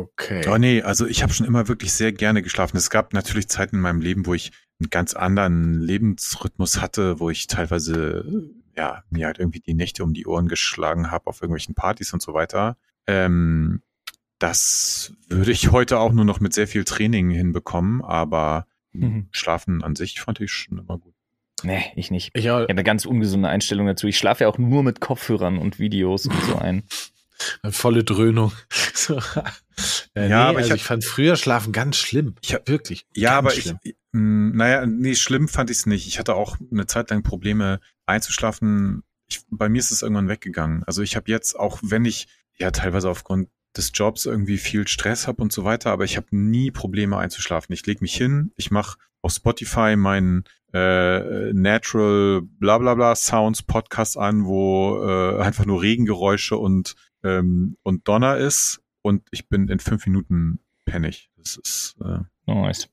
[0.00, 0.46] Okay.
[0.48, 2.76] Oh nee, also ich habe schon immer wirklich sehr gerne geschlafen.
[2.76, 7.30] Es gab natürlich Zeiten in meinem Leben, wo ich einen ganz anderen Lebensrhythmus hatte, wo
[7.30, 8.24] ich teilweise
[8.76, 12.22] ja mir halt irgendwie die Nächte um die Ohren geschlagen habe auf irgendwelchen Partys und
[12.22, 12.76] so weiter.
[13.06, 13.82] Ähm,
[14.38, 19.28] das würde ich heute auch nur noch mit sehr viel Training hinbekommen, aber Mhm.
[19.30, 21.14] Schlafen an sich fand ich schon immer gut.
[21.62, 22.30] Nee, ich nicht.
[22.34, 24.06] Ich Ich habe eine ganz ungesunde Einstellung dazu.
[24.06, 26.84] Ich schlafe ja auch nur mit Kopfhörern und Videos und so ein.
[27.62, 28.52] Eine volle Dröhnung.
[28.94, 29.16] So.
[30.14, 32.34] Äh, Ja, nee, aber ich also hab- ich fand früher Schlafen ganz schlimm.
[32.42, 33.06] Ich hab- wirklich.
[33.14, 33.78] Ja, aber schlimm.
[33.82, 36.06] ich, mh, naja, nee, schlimm fand ich es nicht.
[36.06, 39.02] Ich hatte auch eine Zeit lang Probleme einzuschlafen.
[39.26, 40.82] Ich, bei mir ist es irgendwann weggegangen.
[40.86, 42.28] Also ich habe jetzt, auch wenn ich
[42.58, 46.26] ja teilweise aufgrund des Jobs irgendwie viel Stress habe und so weiter, aber ich habe
[46.32, 47.72] nie Probleme einzuschlafen.
[47.72, 53.62] Ich lege mich hin, ich mache auf Spotify meinen äh, Natural bla bla bla Sounds
[53.62, 59.68] Podcast an, wo äh, einfach nur Regengeräusche und, ähm, und Donner ist und ich bin
[59.68, 61.30] in fünf Minuten pennig.
[61.36, 62.88] Das ist äh, Nice.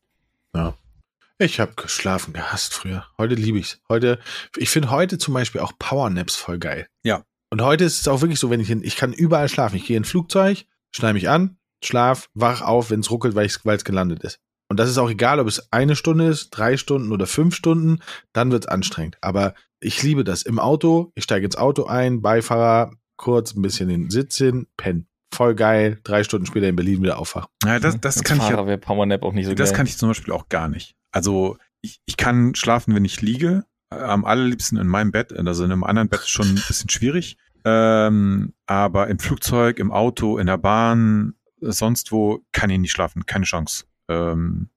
[1.40, 3.06] Ich habe geschlafen gehasst früher.
[3.18, 3.80] Heute liebe ich's.
[3.90, 4.20] Heute,
[4.56, 6.88] ich finde heute zum Beispiel auch Powernaps voll geil.
[7.04, 7.24] Ja.
[7.52, 9.76] Und heute ist es auch wirklich so, wenn ich in, ich kann überall schlafen.
[9.76, 13.46] Ich gehe in ein Flugzeug, schneide mich an, schlaf, wach auf, wenn es ruckelt, weil
[13.46, 14.40] es gelandet ist.
[14.70, 18.02] Und das ist auch egal, ob es eine Stunde ist, drei Stunden oder fünf Stunden,
[18.34, 19.18] dann wird's anstrengend.
[19.22, 20.42] Aber ich liebe das.
[20.42, 25.08] Im Auto, ich steige ins Auto ein, Beifahrer, kurz ein bisschen den Sitz hin, pennen.
[25.34, 27.50] Voll geil, drei Stunden später in Berlin wieder aufwachen.
[27.66, 29.78] Ja, das, das kann ich Fahrer Powernap auch nicht so das geil.
[29.78, 30.96] kann ich zum Beispiel auch gar nicht.
[31.12, 33.66] Also ich, ich kann schlafen, wenn ich liege.
[33.90, 35.34] Äh, Am allerliebsten in meinem Bett.
[35.34, 37.38] Also in einem anderen Bett ist schon ein bisschen schwierig.
[37.66, 43.26] Ähm, aber im Flugzeug, im Auto, in der Bahn, sonst wo kann ich nicht schlafen.
[43.26, 43.86] Keine Chance.
[44.08, 44.70] Ähm,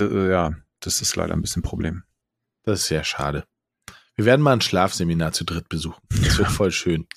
[0.00, 2.02] äh, ja, das ist leider ein bisschen ein Problem.
[2.64, 3.44] Das ist sehr schade.
[4.16, 6.02] Wir werden mal ein Schlafseminar zu dritt besuchen.
[6.10, 7.06] Das wird voll schön.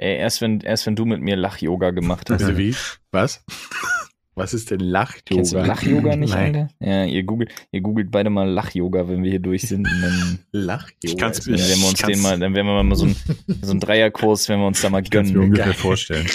[0.00, 2.38] Ey, erst wenn, erst wenn du mit mir Lach-Yoga gemacht hast.
[2.38, 2.74] Bitte wie?
[3.12, 3.44] Was?
[4.36, 5.22] Was ist denn Lach-Yoga?
[5.26, 6.54] Kennst du Lach-Yoga nicht, Nein.
[6.56, 6.68] Alter?
[6.80, 9.84] Ja, ihr googelt, ihr googelt beide mal Lach-Yoga, wenn wir hier durch sind.
[9.86, 10.96] Dann, Lach-Yoga.
[11.02, 13.04] Ich kann's mir- dann werden wir uns kann's- den mal, dann werden wir mal so
[13.06, 13.16] ein,
[13.60, 15.52] so ein Dreierkurs, wenn wir uns da mal gönnen.
[15.52, 15.74] Geil.
[15.74, 16.26] vorstellen.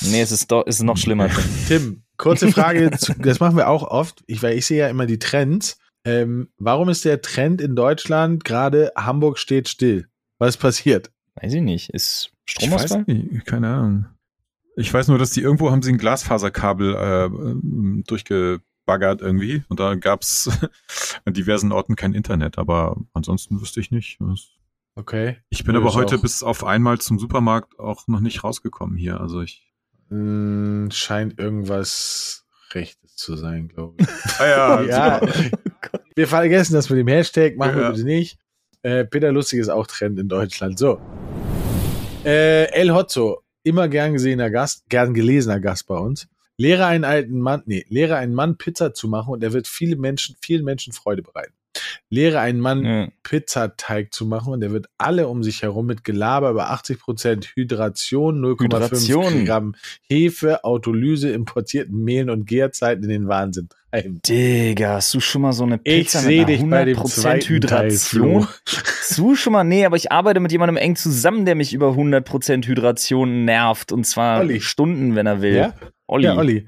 [0.00, 1.30] Nee, es ist doch, es ist noch schlimmer.
[1.68, 5.06] Tim, kurze Frage, zu- das machen wir auch oft, ich, weil ich sehe ja immer
[5.06, 5.78] die Trends.
[6.04, 10.08] Ähm, warum ist der Trend in Deutschland gerade Hamburg steht still?
[10.38, 11.10] Was ist passiert?
[11.40, 11.90] Weiß ich nicht.
[11.90, 13.04] Ist Ich weiß Stromausfall?
[13.06, 14.06] nicht, keine Ahnung.
[14.76, 19.80] Ich weiß nur, dass die irgendwo haben sie ein Glasfaserkabel äh, ähm, durchgebaggert irgendwie und
[19.80, 20.50] da gab's
[21.24, 24.16] an diversen Orten kein Internet, aber ansonsten wüsste ich nicht.
[24.20, 24.48] Was
[24.98, 25.36] Okay.
[25.50, 28.96] Ich bin Ja, aber heute auch- bis auf einmal zum Supermarkt auch noch nicht rausgekommen
[28.96, 29.20] hier.
[29.20, 29.62] Also ich.
[30.08, 34.08] Hm, scheint irgendwas Rechtes zu sein, glaube ich.
[34.40, 35.20] Ah ja,
[36.14, 37.90] wir vergessen das mit dem Hashtag, machen wir Ja.
[37.90, 38.38] bitte nicht.
[38.86, 40.78] Äh, Peter Lustig ist auch Trend in Deutschland.
[40.78, 41.00] So.
[42.24, 46.28] Äh, El Hotzo, immer gern gesehener Gast, gern gelesener Gast bei uns.
[46.56, 49.96] Lehre einen alten Mann, nee, lehre einen Mann Pizza zu machen und er wird viele
[49.96, 51.52] Menschen, vielen Menschen Freude bereiten.
[52.08, 53.08] Lehre einen Mann Ja.
[53.22, 58.40] Pizzateig zu machen und er wird alle um sich herum mit Gelaber über 80% Hydration,
[58.40, 59.44] 0,5 Hydration.
[59.44, 59.74] Gramm
[60.08, 64.20] Hefe, Autolyse, importierten Mehlen und Gärzeiten in den Wahnsinn treiben.
[64.26, 66.98] Digga, hast du schon mal so eine Ich Pizza sehe mit dich einer bei dem
[66.98, 68.46] 100% Hydration?
[68.66, 69.64] Hast du schon mal?
[69.64, 73.92] Nee, aber ich arbeite mit jemandem eng zusammen, der mich über 100% Hydration nervt.
[73.92, 74.60] Und zwar Olli.
[74.60, 75.56] Stunden, wenn er will.
[75.56, 75.74] Ja?
[76.06, 76.24] Olli.
[76.24, 76.66] Ja, Olli.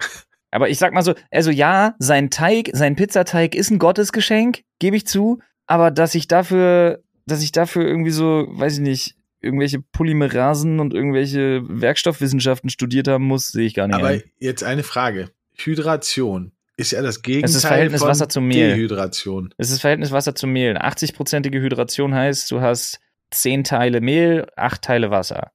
[0.51, 4.97] Aber ich sag mal so, also ja, sein Teig, sein Pizzateig ist ein Gottesgeschenk, gebe
[4.97, 5.41] ich zu.
[5.67, 10.95] Aber dass ich dafür, dass ich dafür irgendwie so, weiß ich nicht, irgendwelche Polymerasen und
[10.95, 13.97] irgendwelche Werkstoffwissenschaften studiert haben muss, sehe ich gar nicht.
[13.97, 14.23] Aber ein.
[14.39, 15.31] jetzt eine Frage.
[15.57, 18.75] Hydration ist ja das Gegenteil Es ist Verhältnis von Wasser zum Mehl.
[18.75, 19.53] Dehydration.
[19.59, 20.77] Es ist Verhältnis Wasser zum Mehl.
[20.79, 23.01] 80-prozentige Hydration heißt, du hast
[23.31, 25.51] 10 Teile Mehl, 8 Teile Wasser.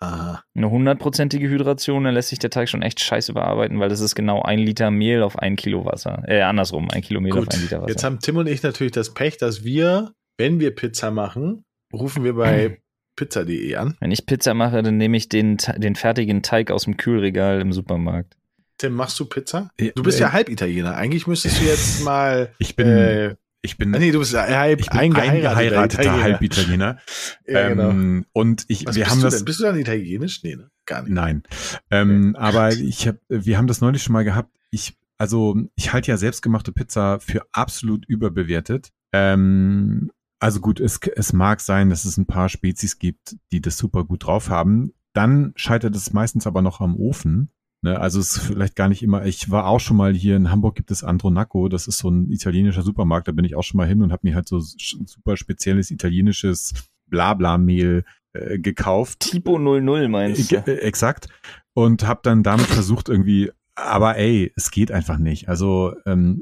[0.00, 0.42] Aha.
[0.54, 4.14] Eine hundertprozentige Hydration, dann lässt sich der Teig schon echt scheiße bearbeiten, weil das ist
[4.14, 6.22] genau ein Liter Mehl auf ein Kilo Wasser.
[6.26, 7.90] Äh, andersrum, ein Kilo Mehl Gut, auf ein Liter Wasser.
[7.90, 12.22] jetzt haben Tim und ich natürlich das Pech, dass wir, wenn wir Pizza machen, rufen
[12.22, 12.80] wir bei
[13.16, 13.96] pizza.de an.
[14.00, 17.72] Wenn ich Pizza mache, dann nehme ich den, den fertigen Teig aus dem Kühlregal im
[17.72, 18.36] Supermarkt.
[18.78, 19.70] Tim, machst du Pizza?
[19.96, 20.94] Du bist äh, ja Halbitaliener.
[20.94, 22.52] Eigentlich müsstest du jetzt mal.
[22.58, 26.22] Ich bin, äh, ich bin, ah, nee, du bist halb ich bin eingeheirateter eingeheirateter Italiener.
[26.22, 26.98] Halbitaliener.
[27.46, 27.90] Ja, genau.
[27.90, 29.36] ähm, und ich, Was wir bist haben du das.
[29.36, 29.44] denn?
[29.44, 30.42] Bist du dann italienisch?
[30.44, 30.70] Nee, ne?
[30.86, 31.12] Gar nicht.
[31.12, 31.42] Nein.
[31.90, 34.54] Ähm, aber ich hab, wir haben das neulich schon mal gehabt.
[34.70, 38.90] Ich, also ich halte ja selbstgemachte Pizza für absolut überbewertet.
[39.12, 43.76] Ähm, also gut, es, es mag sein, dass es ein paar Spezies gibt, die das
[43.76, 44.92] super gut drauf haben.
[45.14, 47.50] Dann scheitert es meistens aber noch am Ofen.
[47.80, 50.50] Ne, also es ist vielleicht gar nicht immer, ich war auch schon mal hier in
[50.50, 53.78] Hamburg gibt es Andronaco, das ist so ein italienischer Supermarkt, da bin ich auch schon
[53.78, 56.74] mal hin und habe mir halt so super spezielles italienisches
[57.06, 59.20] Blabla-Mehl äh, gekauft.
[59.20, 60.72] Tipo 00 meinst Äh, du?
[60.72, 61.28] äh, Exakt.
[61.72, 65.48] Und habe dann damit versucht irgendwie, aber ey, es geht einfach nicht.
[65.48, 66.40] Also ähm,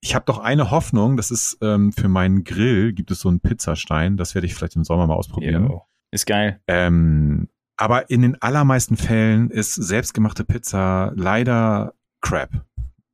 [0.00, 3.40] ich habe doch eine Hoffnung, das ist ähm, für meinen Grill gibt es so einen
[3.40, 5.66] Pizzastein, das werde ich vielleicht im Sommer mal ausprobieren.
[5.68, 5.82] Jo.
[6.10, 6.60] Ist geil.
[6.66, 7.48] Ähm,
[7.78, 12.50] aber in den allermeisten Fällen ist selbstgemachte Pizza leider Crap.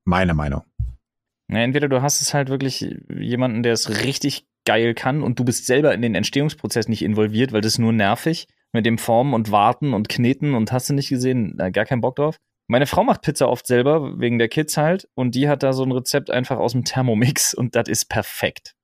[0.05, 0.63] Meine Meinung.
[1.49, 5.45] Na, entweder du hast es halt wirklich jemanden, der es richtig geil kann und du
[5.45, 9.35] bist selber in den Entstehungsprozess nicht involviert, weil das ist nur nervig mit dem Formen
[9.35, 12.39] und Warten und Kneten und hast du nicht gesehen, na, gar keinen Bock drauf.
[12.67, 15.85] Meine Frau macht Pizza oft selber, wegen der Kids halt, und die hat da so
[15.85, 18.75] ein Rezept einfach aus dem Thermomix und das ist perfekt.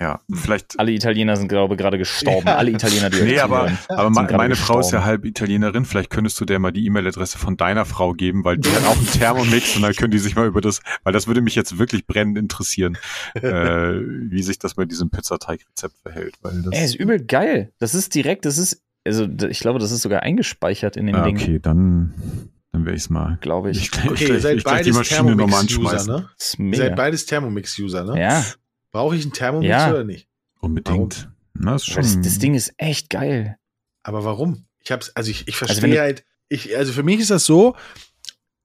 [0.00, 0.78] Ja, vielleicht.
[0.78, 2.46] Alle Italiener sind, glaube ich, gerade gestorben.
[2.46, 2.56] Ja.
[2.56, 3.78] Alle Italiener, die Nee, aber, zuhören.
[3.88, 5.04] aber meine Frau ist ja gestorben.
[5.04, 5.84] halb Italienerin.
[5.84, 8.96] Vielleicht könntest du der mal die E-Mail-Adresse von deiner Frau geben, weil die hat auch
[8.96, 11.78] einen Thermomix und dann können die sich mal über das, weil das würde mich jetzt
[11.78, 12.98] wirklich brennend interessieren,
[13.34, 13.40] äh,
[14.30, 16.34] wie sich das bei diesem Pizzateig-Rezept verhält.
[16.42, 17.72] Weil das, Ey, ist übel geil.
[17.78, 21.24] Das ist direkt, das ist, also ich glaube, das ist sogar eingespeichert in dem ah,
[21.24, 22.12] Ding, okay, dann,
[22.72, 23.38] dann werde ich's mal.
[23.40, 23.78] glaube ich.
[23.78, 26.12] Ich, ich, Okay, ich, ihr seid ich gleich die beides Maschine nochmal Thermomix-User, anschmeißen.
[26.14, 26.28] ne?
[26.36, 26.76] Das ist Ihr mega.
[26.84, 28.20] seid beides Thermomix-User, ne?
[28.20, 28.44] Ja,
[28.96, 29.90] Brauche ich einen Thermomix Ja.
[29.90, 30.26] oder nicht?
[30.60, 31.28] Unbedingt.
[31.54, 33.56] Na, das, schon, das Ding ist echt geil.
[34.02, 34.64] Aber warum?
[34.82, 37.44] Ich hab's, also ich, ich Also verstehe du- halt, ich, also für mich ist das
[37.44, 37.76] so,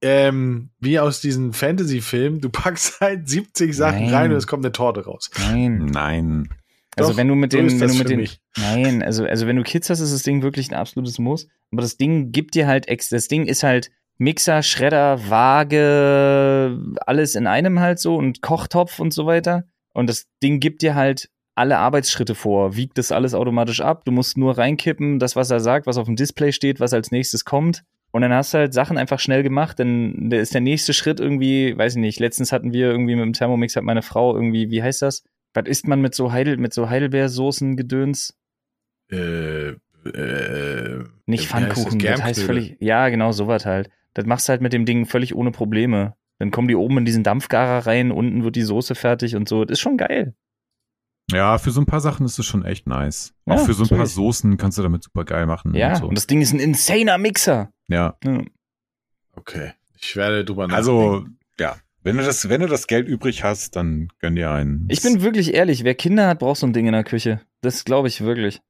[0.00, 4.14] ähm, wie aus diesen Fantasy-Filmen, du packst halt 70 Sachen Nein.
[4.14, 5.30] rein und es kommt eine Torte raus.
[5.38, 5.86] Nein.
[5.86, 6.48] Nein.
[6.96, 8.40] Also Doch, wenn du mit so den, ist wenn das du mit den, mich.
[8.56, 11.48] nein, also, also wenn du Kids hast, ist das Ding wirklich ein absolutes Muss.
[11.70, 17.34] Aber das Ding gibt dir halt, ex das Ding ist halt Mixer, Schredder, Waage, alles
[17.34, 19.64] in einem halt so und Kochtopf und so weiter.
[19.92, 24.04] Und das Ding gibt dir halt alle Arbeitsschritte vor, wiegt das alles automatisch ab.
[24.04, 27.10] Du musst nur reinkippen, das, was er sagt, was auf dem Display steht, was als
[27.10, 27.84] nächstes kommt.
[28.10, 31.18] Und dann hast du halt Sachen einfach schnell gemacht, dann da ist der nächste Schritt
[31.18, 34.70] irgendwie, weiß ich nicht, letztens hatten wir irgendwie mit dem Thermomix, hat meine Frau irgendwie,
[34.70, 35.24] wie heißt das?
[35.54, 38.38] Was isst man mit so Heidel, mit so Heidelbeersoßen Gedöns?
[39.10, 41.48] Äh, äh, Nicht?
[41.48, 43.88] Pfannkuchen, das, heißt völlig, ja, genau, sowas halt.
[44.14, 46.14] Das machst du halt mit dem Ding völlig ohne Probleme.
[46.38, 49.64] Dann kommen die oben in diesen Dampfgarer rein, unten wird die Soße fertig und so.
[49.64, 50.34] Das ist schon geil.
[51.30, 53.32] Ja, für so ein paar Sachen ist es schon echt nice.
[53.46, 55.72] Ja, Auch für so ein paar Soßen kannst du damit super geil machen.
[55.74, 56.06] Ja, und so.
[56.08, 57.70] und das Ding ist ein insaner Mixer.
[57.88, 58.16] ja.
[58.24, 58.42] Ja.
[59.34, 59.72] Okay.
[59.98, 60.76] Ich werde drüber nachdenken.
[60.76, 61.26] Also,
[61.58, 61.76] ja.
[62.02, 64.86] Wenn du das, wenn du das Geld übrig hast, dann gönn dir einen.
[64.90, 67.40] Ich bin wirklich ehrlich, wer Kinder hat, braucht so ein Ding in der Küche.
[67.60, 68.60] Das glaube ich wirklich.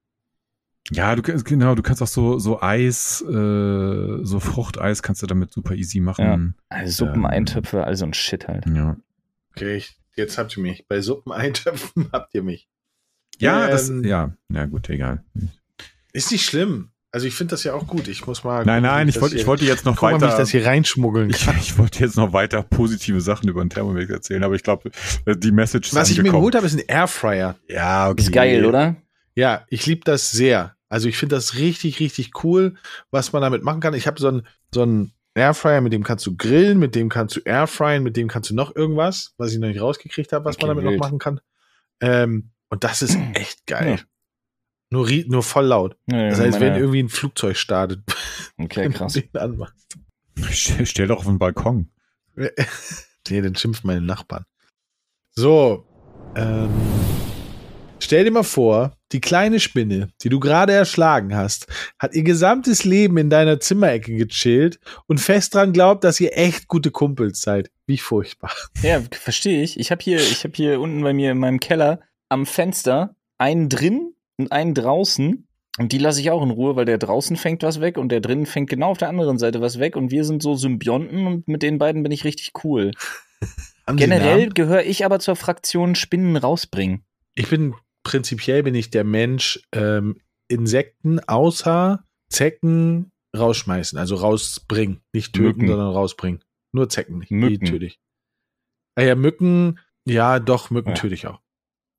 [0.90, 5.26] Ja, du kannst, genau, du kannst auch so, so Eis, äh, so Fruchteis kannst du
[5.26, 6.54] damit super easy machen.
[6.68, 7.26] Also Suppen, Ähm.
[7.26, 8.66] Eintöpfe, also ein Shit halt.
[8.66, 8.96] Ja.
[9.52, 10.86] Okay, ich, jetzt habt ihr mich.
[10.88, 12.68] Bei Suppeneintopfen habt ihr mich.
[13.38, 15.24] Ja, das, Ähm, ja, ja gut, egal.
[16.12, 16.90] Ist nicht schlimm.
[17.14, 18.08] Also ich finde das ja auch gut.
[18.08, 18.64] Ich muss mal.
[18.64, 20.26] Nein, nein, ich das wollte, ich wollte jetzt noch weiter.
[20.26, 24.42] das hier reinschmuggeln Ich, ich wollte jetzt noch weiter positive Sachen über den Thermomix erzählen,
[24.42, 24.90] aber ich glaube,
[25.26, 27.56] die Message ist Was ich mir geholt habe, ist ein Airfryer.
[27.68, 28.22] Ja, okay.
[28.22, 28.96] Ist geil, oder?
[29.34, 30.76] Ja, ich liebe das sehr.
[30.88, 32.74] Also ich finde das richtig, richtig cool,
[33.10, 33.94] was man damit machen kann.
[33.94, 37.36] Ich habe so einen so einen Airfryer, mit dem kannst du grillen, mit dem kannst
[37.36, 40.56] du airfryen, mit dem kannst du noch irgendwas, was ich noch nicht rausgekriegt habe, was
[40.56, 41.00] Okay, man damit wild.
[41.00, 41.40] noch machen kann.
[42.00, 43.96] Ähm, und das ist echt geil.
[43.98, 44.04] Ja.
[44.90, 45.96] Nur, nur voll laut.
[46.10, 48.00] Ja, Das heißt, wenn irgendwie ein Flugzeug startet,
[48.58, 49.14] Okay, krass.
[49.14, 49.96] den anmachst.
[50.50, 51.88] Stell, doch auf den Balkon.
[52.36, 54.44] nee, dann schimpft meine Nachbarn.
[55.34, 55.86] So,
[56.36, 56.70] ähm,
[58.00, 61.66] stell dir mal vor, die kleine Spinne, die du gerade erschlagen hast,
[61.98, 66.68] hat ihr gesamtes Leben in deiner Zimmerecke gechillt und fest dran glaubt, dass ihr echt
[66.68, 67.70] gute Kumpels seid.
[67.86, 68.52] Wie furchtbar.
[68.82, 69.78] Ja, verstehe ich.
[69.78, 73.68] Ich habe hier, ich habe hier unten bei mir in meinem Keller am Fenster einen
[73.68, 75.46] drin und einen draußen.
[75.78, 78.20] Und die lasse ich auch in Ruhe, weil der draußen fängt was weg und der
[78.20, 79.96] drinnen fängt genau auf der anderen Seite was weg.
[79.96, 82.92] Und wir sind so Symbionten und mit den beiden bin ich richtig cool.
[83.86, 87.04] Generell gehöre ich aber zur Fraktion Spinnen rausbringen.
[87.34, 87.74] Ich bin,
[88.04, 95.00] prinzipiell bin ich der Mensch, ähm, Insekten außer Zecken rausschmeißen, also rausbringen.
[95.12, 95.68] Nicht töten, Mücken.
[95.68, 96.42] sondern rausbringen.
[96.72, 97.30] Nur Zecken nicht.
[97.30, 97.64] Mücken.
[97.64, 97.98] Die töte ich.
[98.94, 100.94] Ah ja, Mücken, ja, doch, Mücken Ja.
[100.96, 101.40] töte ich auch.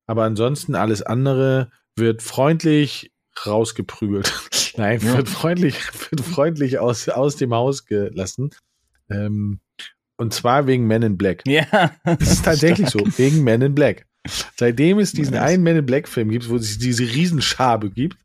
[0.06, 3.12] Aber ansonsten alles andere wird freundlich
[3.46, 4.32] rausgeprügelt.
[4.76, 5.16] Nein, Ja.
[5.16, 5.76] wird freundlich,
[6.10, 8.50] wird freundlich aus, aus dem Haus gelassen.
[9.10, 9.60] Ähm,
[10.16, 11.42] und zwar wegen Men in Black.
[11.46, 11.92] Ja.
[12.04, 14.06] Das ist tatsächlich so, wegen Men in Black.
[14.56, 15.42] Seitdem es diesen Nice.
[15.42, 18.16] einen Men in Black Film gibt, wo es diese Riesenschabe gibt,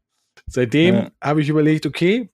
[0.48, 1.12] seitdem Ja.
[1.22, 2.30] habe ich überlegt, okay,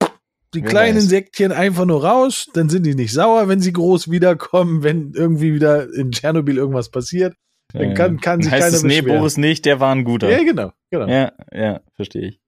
[0.53, 1.03] die Wer kleinen weiß.
[1.03, 5.53] Insektchen einfach nur raus, dann sind die nicht sauer, wenn sie groß wiederkommen, wenn irgendwie
[5.53, 7.35] wieder in Tschernobyl irgendwas passiert.
[7.73, 9.17] Dann kann- kann sich heißt keiner es, nee, beschweren.
[9.19, 10.29] Boris nicht, der war ein guter.
[10.29, 11.07] Ja, genau, genau.
[11.07, 12.39] Ja, ja, verstehe ich.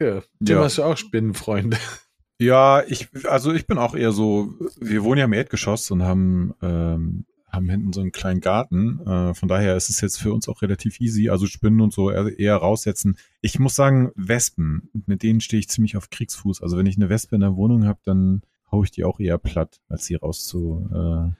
[0.00, 0.20] Ja.
[0.44, 0.64] Tim, Ja.
[0.64, 1.76] hast du auch Spinnenfreunde?
[2.40, 6.54] Ja, ich, also ich bin auch eher so, wir wohnen ja im Erdgeschoss und haben,
[6.62, 7.24] ähm,
[7.58, 9.00] haben hinten so einen kleinen Garten.
[9.06, 11.28] Äh, von daher ist es jetzt für uns auch relativ easy.
[11.28, 13.16] Also Spinnen und so eher, raussetzen.
[13.42, 16.62] Ich muss sagen, Wespen, mit denen stehe ich ziemlich auf Kriegsfuß.
[16.62, 18.42] Also wenn ich eine Wespe in der Wohnung habe, dann
[18.72, 20.88] hau ich die auch eher platt, als sie rauszu.
[20.92, 21.34] Äh,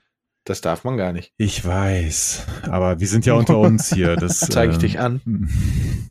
[0.44, 1.32] Das darf man gar nicht.
[1.36, 4.16] ich weiß, aber wir sind ja unter uns hier.
[4.20, 5.20] Das Zeige ich ähm, dich an.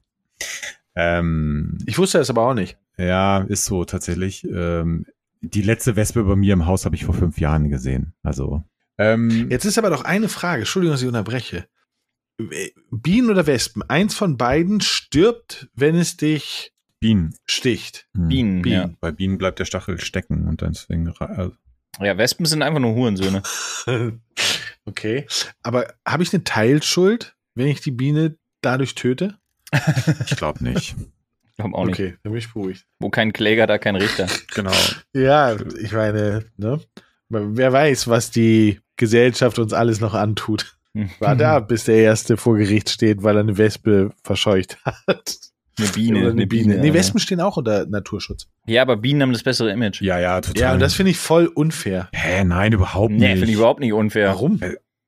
[0.96, 2.78] Ähm, Ich wusste es aber auch nicht.
[2.98, 4.44] ja, ist so tatsächlich.
[4.46, 5.06] Ähm,
[5.42, 8.14] die letzte Wespe bei mir im Haus habe ich vor fünf Jahren gesehen.
[8.24, 8.64] Also
[8.98, 11.68] ähm, Jetzt ist aber doch eine Frage, Entschuldigung, dass ich unterbreche.
[12.92, 13.84] Bienen oder Wespen?
[13.90, 17.36] Eins von beiden stirbt, wenn es dich Bienen.
[17.46, 18.08] sticht.
[18.16, 18.28] Hm.
[18.28, 18.76] Bienen, Bienen.
[18.76, 18.90] ja.
[19.00, 21.08] Bei Bienen bleibt der Stachel stecken und deswegen.
[21.20, 21.54] Also,
[22.00, 23.42] Ja, Wespen sind einfach nur Hurensöhne.
[24.86, 25.26] okay.
[25.64, 29.38] Aber habe ich eine Teilschuld, wenn ich die Biene dadurch töte?
[30.26, 30.96] ich glaube nicht.
[31.58, 31.96] Glaub auch nicht.
[32.00, 32.86] Okay, dann bin ich beruhigt.
[33.00, 34.28] Wo kein Kläger, da kein Richter.
[34.54, 34.72] genau.
[35.14, 36.80] Ja, ich meine, ne?
[37.30, 40.78] Wer weiß, was die Gesellschaft uns alles noch antut.
[41.20, 45.38] Warte ab, bis der Erste vor Gericht steht, weil er eine Wespe verscheucht hat.
[45.80, 46.78] Eine Biene, Oder eine Biene.
[46.80, 46.94] Nee, ja.
[46.96, 48.48] Wespen stehen auch unter Naturschutz.
[48.66, 50.02] Ja, aber Bienen haben das bessere Image.
[50.02, 50.62] Ja, ja, total.
[50.62, 52.10] Ja, und das finde ich voll unfair.
[52.14, 53.34] Hä, nein, überhaupt Nee, nicht.
[53.34, 54.30] finde ich überhaupt nicht unfair.
[54.30, 54.60] Warum?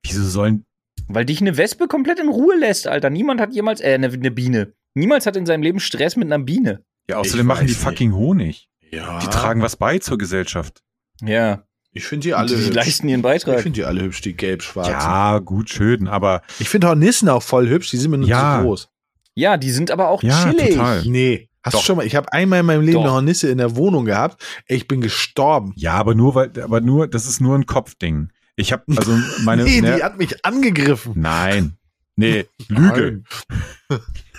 [0.04, 0.66] Wieso sollen.
[1.08, 3.10] Weil dich eine Wespe komplett in Ruhe lässt, Alter.
[3.10, 4.74] Niemand hat jemals, äh, eine, eine Biene.
[4.94, 6.84] Niemals hat in seinem Leben Stress mit einer Biene.
[7.10, 8.70] Ja, außerdem Ich machen die weiß fucking Honig.
[8.92, 9.18] Ja.
[9.18, 10.84] Die tragen was bei zur Gesellschaft.
[11.24, 11.64] Ja.
[11.92, 12.76] Ich finde die alle die hübsch.
[12.76, 13.62] leisten ihren Ich Beitrag.
[13.62, 14.92] finde die alle hübsch, die gelb-schwarzen.
[14.94, 18.58] Ja, gut, schön, aber Ich finde Hornissen auch voll hübsch, die sind mir nur Ja.
[18.60, 18.90] zu groß.
[19.36, 20.72] Ja, die sind aber auch Ja, chillig.
[20.76, 21.04] total.
[21.06, 21.50] Nee.
[21.64, 21.80] Hast Doch.
[21.82, 23.04] du schon mal, ich habe einmal in meinem Leben Doch.
[23.04, 24.42] eine Hornisse in der Wohnung gehabt.
[24.68, 25.74] Ich bin gestorben.
[25.76, 28.30] ja, aber nur weil, aber nur, das ist nur ein Kopfding.
[28.56, 29.12] Ich habe also
[29.44, 29.64] meine.
[29.64, 31.14] nee, ne, die hat mich angegriffen.
[31.16, 31.76] nein.
[32.16, 33.24] Nee, Lüge.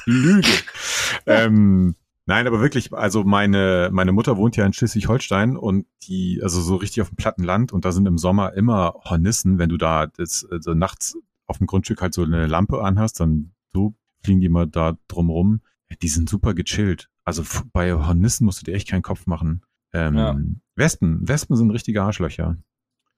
[0.04, 0.48] Lüge.
[1.26, 1.94] ähm,
[2.30, 6.76] nein, aber wirklich, also meine, meine Mutter wohnt ja in Schleswig-Holstein und die, also so
[6.76, 10.06] richtig auf dem platten Land und da sind im Sommer immer Hornissen, wenn du da
[10.06, 11.16] das, also nachts
[11.46, 15.60] auf dem Grundstück halt so eine Lampe anhast, dann so fliegen die mal da drumrum.
[16.02, 17.08] Die sind super gechillt.
[17.24, 19.62] Also bei Hornissen musst du dir echt keinen Kopf machen.
[19.92, 20.38] Ähm, Ja.
[20.76, 22.56] Wespen, Wespen sind richtige Arschlöcher.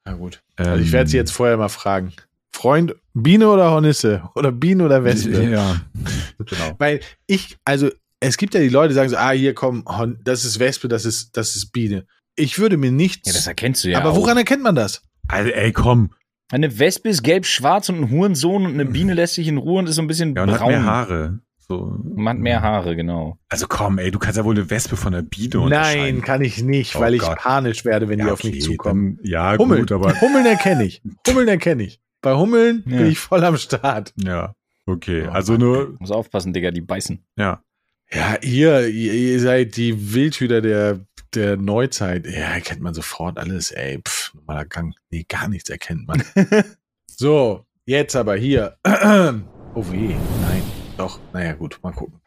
[0.06, 0.42] Na gut.
[0.56, 2.12] Ähm, Also ich werde sie jetzt vorher mal fragen.
[2.50, 4.30] Freund, Biene oder Hornisse?
[4.34, 5.50] Oder Biene oder Wespe?
[5.50, 5.76] Ja,
[6.38, 6.74] genau.
[6.78, 7.90] Weil ich, also
[8.22, 9.84] es gibt ja die Leute, die sagen so, ah, hier komm,
[10.24, 12.06] das ist Wespe, das ist, das ist Biene.
[12.36, 13.28] Ich würde mir nichts.
[13.28, 13.98] Ja, das erkennst du ja.
[13.98, 14.16] aber auch.
[14.16, 15.02] woran erkennt man das?
[15.28, 16.12] Also, ey, komm.
[16.50, 19.88] Eine Wespe ist gelb-schwarz und ein Hurensohn und eine Biene lässt sich in Ruhe und
[19.88, 20.70] ist so ein bisschen Ja, und hat braun.
[20.70, 21.38] mehr Haare.
[21.68, 21.96] So.
[22.14, 23.38] Man hat mehr Haare, genau.
[23.48, 26.22] Also komm, ey, du kannst ja wohl eine Wespe von einer Biene Nein, unterscheiden.
[26.22, 27.38] kann ich nicht, Oh weil ich Gott.
[27.38, 29.16] panisch werde, wenn die Ja, auf mich okay, zukommen.
[29.22, 31.00] Dann, ja, Hummeln, gut, aber Hummeln erkenne ich.
[31.28, 32.00] Hummeln erkenne ich.
[32.20, 32.98] Bei Hummeln Ja.
[32.98, 34.12] bin ich voll am Start.
[34.16, 34.54] ja.
[34.84, 37.24] Okay, also nur, Muss aufpassen, Digga, die beißen.
[37.36, 37.62] ja.
[38.14, 41.00] Ja, ihr, ihr, seid die Wildhüter der,
[41.34, 42.26] der Neuzeit.
[42.26, 44.00] Ja, erkennt man sofort alles, ey.
[44.06, 44.94] Pff, normaler Gang.
[45.10, 46.22] Nee, gar nichts erkennt man.
[47.06, 48.76] so, jetzt aber hier.
[48.84, 50.62] oh weh, nein.
[50.98, 52.20] Doch, naja, gut, mal gucken.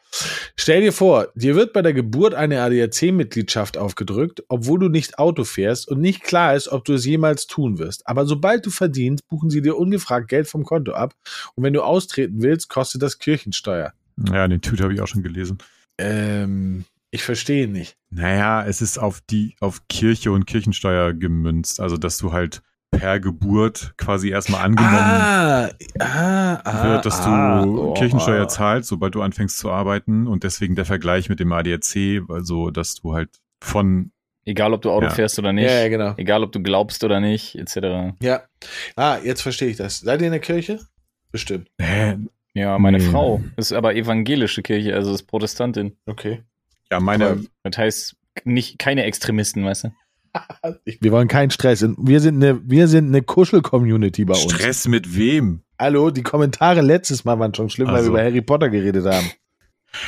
[0.55, 5.43] Stell dir vor, dir wird bei der Geburt eine ADAC-Mitgliedschaft aufgedrückt, obwohl du nicht Auto
[5.43, 8.07] fährst und nicht klar ist, ob du es jemals tun wirst.
[8.07, 11.13] Aber sobald du verdienst, buchen sie dir ungefragt Geld vom Konto ab.
[11.53, 13.93] Und wenn du austreten willst, kostet das Kirchensteuer.
[14.31, 15.59] Ja, den Tweet habe ich auch schon gelesen.
[15.97, 17.97] Ähm, ich verstehe nicht.
[18.09, 21.79] Naja, es ist auf die, auf Kirche und Kirchensteuer gemünzt.
[21.79, 25.69] Also, dass du halt per Geburt quasi erstmal angenommen Ah,
[25.99, 28.47] ah, ah, wird, dass du ah, oh, Kirchensteuer ah.
[28.47, 30.27] zahlst, sobald du anfängst zu arbeiten.
[30.27, 33.29] Und deswegen der Vergleich mit dem ADAC, also, dass du halt
[33.61, 34.11] von,
[34.45, 35.11] Egal, ob du Auto Ja.
[35.11, 35.65] fährst oder nicht.
[35.65, 36.13] Ja, ja, genau.
[36.17, 38.13] Egal, ob du glaubst oder nicht, etc.
[38.21, 38.43] Ja.
[38.95, 40.01] Ah, jetzt verstehe ich das.
[40.01, 40.79] Seid ihr in der Kirche?
[41.31, 41.67] Bestimmt.
[41.81, 42.17] hä,
[42.55, 43.03] Ja, meine Nee.
[43.03, 45.97] Frau ist aber evangelische Kirche, also ist Protestantin.
[46.05, 46.41] Okay.
[46.91, 49.89] ja, meine, Aber- Das heißt, nicht, keine Extremisten, weißt du?
[51.01, 51.83] Wir wollen keinen Stress.
[51.83, 54.51] Und Wir sind eine, wir sind eine Kuschel-Community bei uns.
[54.53, 55.61] Stress mit wem?
[55.79, 58.07] Hallo, die Kommentare letztes Mal waren schon schlimm, weil Also.
[58.13, 59.29] wir über Harry Potter geredet haben.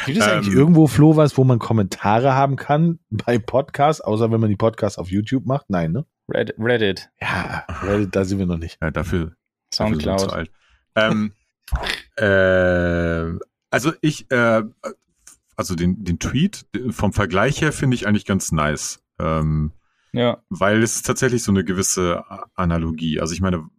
[0.05, 0.59] Gibt es eigentlich Ähm.
[0.59, 4.97] irgendwo, Flo, was, wo man Kommentare haben kann bei Podcasts, außer wenn man die Podcasts
[4.97, 5.69] auf YouTube macht?
[5.69, 6.05] Nein, ne?
[6.29, 8.77] Red, Reddit, Ja, Reddit, da sind wir noch nicht.
[8.81, 9.35] Ja, dafür,
[9.71, 10.33] dafür sind wir zu Soundcloud.
[10.33, 10.51] alt.
[10.95, 11.31] Ähm,
[12.17, 13.39] äh,
[13.69, 14.63] also ich, äh,
[15.55, 19.03] also den, den Tweet vom Vergleich her finde ich eigentlich ganz nice.
[19.19, 19.71] Ähm,
[20.13, 22.23] Ja, weil es ist tatsächlich so eine gewisse
[22.55, 23.19] Analogie.
[23.19, 23.69] Also ich meine,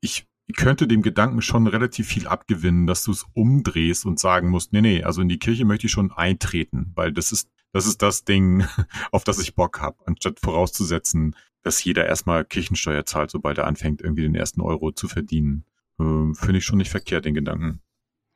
[0.00, 0.26] ich
[0.56, 4.80] könnte dem Gedanken schon relativ viel abgewinnen, dass du es umdrehst und sagen musst, nee,
[4.80, 8.24] nee, also in die Kirche möchte ich schon eintreten, weil das ist, das ist das
[8.24, 8.66] Ding,
[9.12, 14.02] auf das ich Bock habe, anstatt vorauszusetzen, dass jeder erstmal Kirchensteuer zahlt, sobald er anfängt,
[14.02, 15.64] irgendwie den ersten Euro zu verdienen.
[16.00, 17.80] Ähm, Finde ich schon nicht verkehrt, den Gedanken.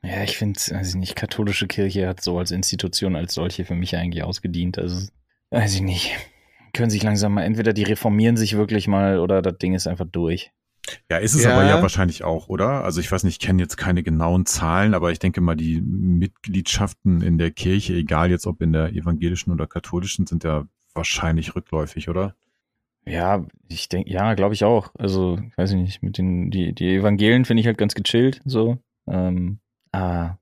[0.03, 3.75] ja ich finde, weiß ich nicht, katholische Kirche hat so als Institution als solche für
[3.75, 4.79] mich eigentlich ausgedient.
[4.79, 5.09] Also,
[5.51, 6.17] weiß ich nicht.
[6.73, 10.07] Können sich langsam mal, entweder die reformieren sich wirklich mal oder das Ding ist einfach
[10.07, 10.51] durch.
[11.11, 11.55] Ja, ist es Ja.
[11.55, 12.85] aber ja wahrscheinlich auch, oder?
[12.85, 15.81] Also ich weiß nicht, ich kenne jetzt keine genauen Zahlen, aber ich denke mal, die
[15.81, 21.57] Mitgliedschaften in der Kirche, egal jetzt ob in der evangelischen oder katholischen, sind ja wahrscheinlich
[21.57, 22.37] rückläufig, oder?
[23.09, 24.91] Ja, ich denke, ja, glaube ich auch.
[24.99, 28.79] Also, weiß ich nicht, mit den, die, die Evangelien finde ich halt ganz gechillt, so.
[29.07, 29.61] Ähm,
[29.93, 30.37] ah,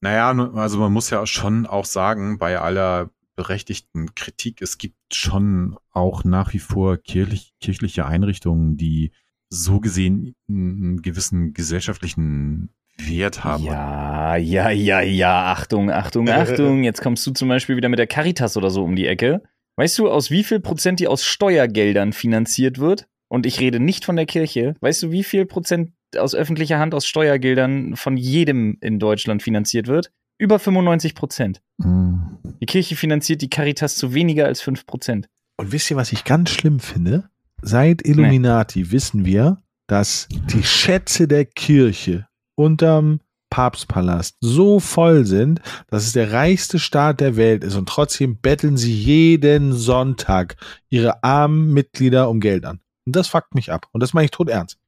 [0.00, 4.96] Naja, nu- also man muss ja schon auch sagen, bei aller berechtigten Kritik, es gibt
[5.14, 9.12] schon auch nach wie vor kirchlich, kirchliche Einrichtungen, die
[9.48, 13.64] so gesehen einen gewissen gesellschaftlichen Wert haben.
[13.64, 16.82] Ja, ja, ja, ja, Achtung, Achtung, Achtung.
[16.84, 19.42] Jetzt kommst du zum Beispiel wieder mit der Caritas oder so um die Ecke.
[19.80, 23.06] Weißt du, aus wie viel Prozent die aus Steuergeldern finanziert wird?
[23.28, 24.74] Und ich rede nicht von der Kirche.
[24.82, 29.86] Weißt du, wie viel Prozent aus öffentlicher Hand aus Steuergeldern von jedem in Deutschland finanziert
[29.86, 30.12] wird?
[30.36, 31.62] Über 95 Prozent.
[31.78, 32.18] Mm.
[32.60, 35.30] Die Kirche finanziert die Caritas zu weniger als 5 Prozent.
[35.56, 37.30] Und wisst ihr, was ich ganz schlimm finde?
[37.62, 43.20] Seit Illuminati wissen wir, dass die Schätze der Kirche unterm
[43.50, 48.76] Papstpalast so voll sind, dass es der reichste Staat der Welt ist und trotzdem betteln
[48.76, 50.56] sie jeden Sonntag
[50.88, 52.80] ihre armen Mitglieder um Geld an.
[53.06, 53.88] Und das fuckt mich ab.
[53.92, 54.78] Und das meine ich tot ernst.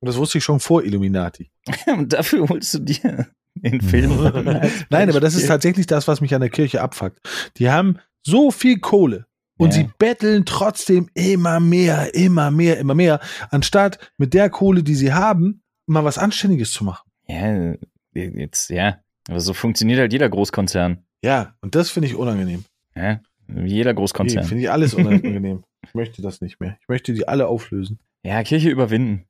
[0.00, 1.50] Und das wusste ich schon vor Illuminati.
[1.86, 3.26] Und dafür holst du dir
[3.56, 4.12] den Film.
[4.90, 7.18] Nein, aber das ist tatsächlich das, was mich an der Kirche abfuckt.
[7.56, 9.26] Die haben so viel Kohle
[9.58, 9.80] und Ja.
[9.80, 13.18] sie betteln trotzdem immer mehr, immer mehr, immer mehr,
[13.50, 17.07] anstatt mit der Kohle, die sie haben, mal was Anständiges zu machen.
[17.28, 17.74] Ja,
[18.14, 18.98] jetzt, ja.
[19.28, 21.04] Aber so funktioniert halt jeder Großkonzern.
[21.22, 22.64] Ja, und das finde ich unangenehm.
[22.94, 24.44] Ja, wie jeder Nee, Großkonzern.
[24.44, 25.64] finde ich alles unangenehm.
[25.86, 26.78] ich möchte das nicht mehr.
[26.80, 27.98] Ich möchte die alle auflösen.
[28.24, 29.26] Ja, Kirche überwinden.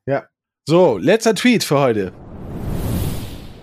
[0.68, 2.12] So, letzter Tweet für heute.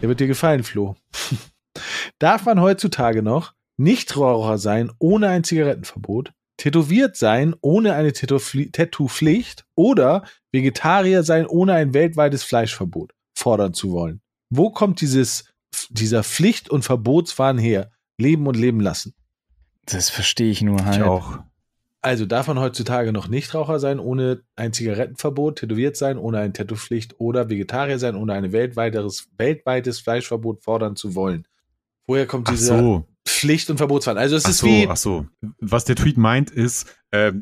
[0.02, 0.96] Der wird dir gefallen, Flo.
[2.20, 10.24] Darf man heutzutage noch Nichtraucher sein ohne ein Zigarettenverbot, tätowiert sein ohne eine Tattoo-Pflicht oder
[10.52, 14.22] Vegetarier sein ohne ein weltweites Fleischverbot fordern zu wollen?
[14.50, 15.46] Wo kommt dieses,
[15.90, 17.92] dieser Pflicht- und Verbotswahn her?
[18.18, 19.14] Leben und leben lassen.
[19.86, 20.98] Das verstehe ich nur halt.
[20.98, 21.40] Ich auch.
[22.02, 27.20] Also darf man heutzutage noch Nichtraucher sein ohne ein Zigarettenverbot, tätowiert sein ohne eine Tattoo-Pflicht
[27.20, 31.48] oder Vegetarier sein ohne ein weltweites, weltweites Fleischverbot fordern zu wollen.
[32.08, 33.08] Woher kommt diese so.
[33.28, 34.20] Pflicht- und Verbotswahn?
[34.20, 35.26] Also es Ach ist so, wie, ach so.
[35.60, 37.36] Was der Tweet meint ist, k-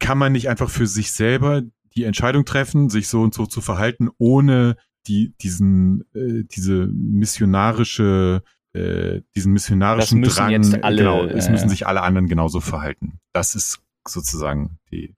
[0.00, 1.62] kann man nicht einfach für sich selber
[1.94, 4.76] die Entscheidung treffen, sich so und so zu verhalten, ohne
[5.08, 8.42] die, diesen, äh, diese missionarische,
[8.72, 12.60] äh, diesen missionarischen Das Drang, jetzt alle, genau, es äh, müssen sich alle anderen genauso
[12.60, 13.20] verhalten.
[13.32, 15.14] Das ist sozusagen die,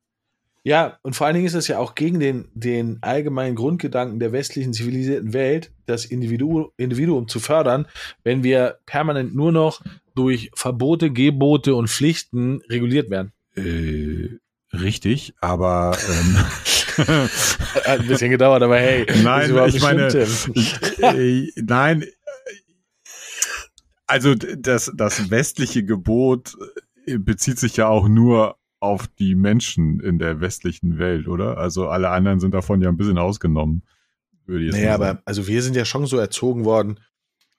[0.65, 4.33] Ja, und vor allen Dingen ist es ja auch gegen den, den allgemeinen Grundgedanken der
[4.33, 7.87] westlichen zivilisierten Welt, das Individu Individuum zu fördern,
[8.25, 9.83] wenn wir permanent nur noch
[10.15, 13.33] durch Verbote, Gebote und Pflichten reguliert werden.
[13.57, 14.39] Äh,
[14.73, 16.37] richtig, aber ähm,
[17.87, 22.05] Hat ein bisschen gedauert, aber hey, Nein, ich meine- äh, nein.
[24.07, 26.57] Also das, das westliche Gebot
[27.07, 31.59] äh, bezieht sich ja auch nur auf die Menschen in der westlichen Welt, oder?
[31.59, 33.83] Also alle anderen sind davon ja ein bisschen ausgenommen.
[34.47, 35.03] Würde ich Naja, sagen.
[35.03, 37.01] aber also wir sind ja schon so erzogen worden,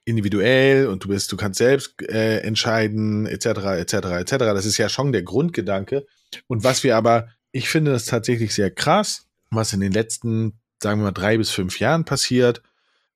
[0.06, 4.32] individuell und du bist, du kannst selbst äh, entscheiden, etc., etc., etc.
[4.38, 6.06] Das ist ja schon der Grundgedanke.
[6.48, 11.02] Und was wir aber, ich finde das tatsächlich sehr krass, was in den letzten, sagen
[11.02, 12.62] wir mal, drei bis fünf Jahren passiert,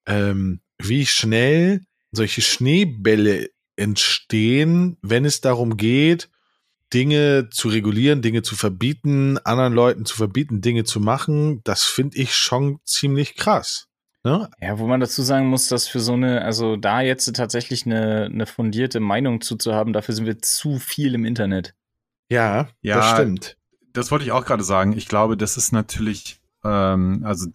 [0.05, 1.81] ähm, wie schnell
[2.11, 6.29] solche Schneebälle entstehen, wenn es darum geht,
[6.93, 12.17] Dinge zu regulieren, Dinge zu verbieten, anderen Leuten zu verbieten, Dinge zu machen, das finde
[12.17, 13.87] ich schon ziemlich krass.
[14.23, 14.49] Ne?
[14.61, 18.25] Ja, wo man dazu sagen muss, dass für so eine, also da jetzt tatsächlich eine,
[18.25, 21.75] eine fundierte Meinung zuzuhaben, dafür sind wir zu viel im Internet.
[22.29, 23.57] Ja, Ja, das stimmt.
[23.91, 24.93] das wollte ich auch gerade sagen.
[24.93, 27.47] Ich glaube, das ist natürlich, ähm, also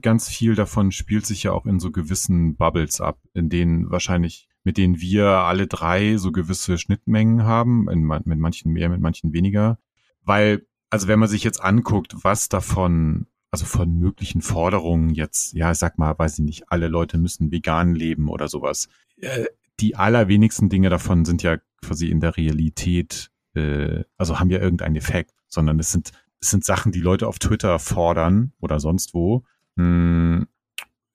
[0.00, 4.48] ganz viel davon spielt sich ja auch in so gewissen Bubbles ab, in denen wahrscheinlich,
[4.64, 9.34] mit denen wir alle drei so gewisse Schnittmengen haben, in, mit manchen mehr, mit manchen
[9.34, 9.78] weniger.
[10.22, 15.74] Weil, also wenn man sich jetzt anguckt, was davon, also von möglichen Forderungen jetzt, ja,
[15.74, 18.88] sag mal, weiß ich nicht, alle Leute müssen vegan leben oder sowas.
[19.20, 19.46] Äh,
[19.80, 24.96] die allerwenigsten Dinge davon sind ja quasi in der Realität äh, also haben ja irgendeinen
[24.96, 29.44] Effekt, sondern es sind, es sind Sachen, die Leute auf Twitter fordern oder sonst wo,
[29.76, 30.46] mh,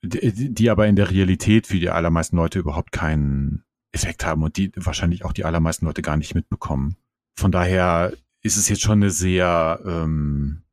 [0.02, 4.58] die, die aber in der Realität für die allermeisten Leute überhaupt keinen Effekt haben und
[4.58, 6.96] die wahrscheinlich auch die allermeisten Leute gar nicht mitbekommen.
[7.36, 10.64] Von daher ist es jetzt schon eine sehr, ähm,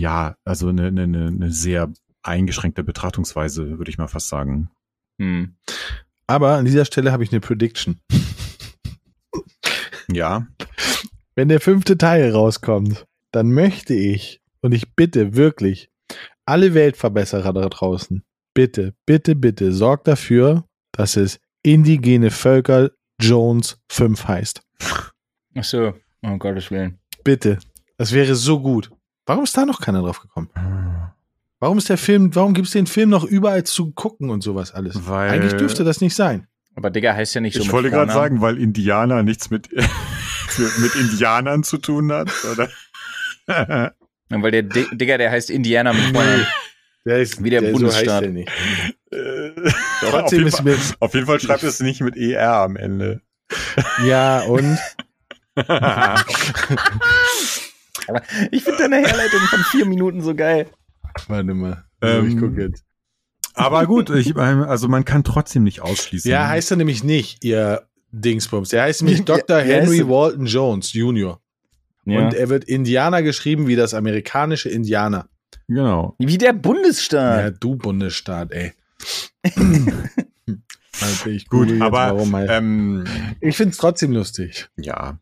[0.00, 1.92] ja, also eine, eine, eine sehr
[2.22, 4.70] eingeschränkte Betrachtungsweise, würde ich mal fast sagen.
[5.20, 5.56] Hm.
[6.26, 8.00] Aber an dieser Stelle habe ich eine Prediction.
[10.12, 10.48] Ja,
[11.36, 15.88] Wenn der fünfte Teil rauskommt, dann möchte ich und ich bitte wirklich
[16.46, 22.90] alle Weltverbesserer da draußen, bitte, bitte, bitte sorgt dafür, dass es Indigene Völker
[23.20, 24.62] Jones 5 heißt.
[25.54, 26.98] Ach so, um Gottes Willen.
[27.22, 27.60] Bitte.
[27.96, 28.90] Das wäre so gut.
[29.30, 30.50] Warum ist da noch keiner drauf gekommen?
[31.60, 34.72] Warum ist der Film, warum gibt es den Film noch überall zu gucken und sowas
[34.74, 35.06] alles?
[35.06, 36.48] Weil- Eigentlich dürfte das nicht sein.
[36.74, 39.70] Aber Digga heißt ja nicht so ich mit wollte gerade sagen, weil Indianer nichts mit,
[40.78, 42.68] mit Indianern zu tun hat, oder?
[43.46, 43.92] Ja,
[44.30, 46.44] weil der Di- Digga, der heißt Indiana mit Vornamen.
[47.06, 48.24] Der ist, Wie der Bundesstaat.
[48.24, 48.50] der nicht.
[49.12, 52.74] Äh, auf, Trotzdem jeden ist Fall, auf jeden Fall schreibt es nicht mit ER am
[52.76, 53.22] Ende.
[54.04, 54.76] ja, und
[58.10, 60.66] Aber ich finde deine Herleitung von vier Minuten so geil.
[61.28, 61.84] warte mal.
[62.02, 62.84] Ähm, ich gucke jetzt.
[63.54, 66.30] Aber gut, ich, also man kann trotzdem nicht ausschließen.
[66.30, 67.82] Ja, heißt er nämlich nicht, ihr
[68.12, 68.70] Dingsbums.
[68.70, 69.58] Der heißt nämlich Dr.
[69.58, 70.08] Ja, Henry er?
[70.08, 71.40] Walton Jones Jr.
[72.06, 72.18] Ja.
[72.18, 75.28] Und er wird Indianer geschrieben wie das amerikanische Indianer.
[75.68, 76.14] Genau.
[76.18, 77.40] Wie der Bundesstaat.
[77.40, 78.72] Ja, du Bundesstaat, ey.
[81.00, 82.50] also ich Gut, google jetzt, aber warum halt.
[82.50, 83.04] ähm,
[83.40, 84.68] ich find's trotzdem lustig.
[84.76, 85.18] ja,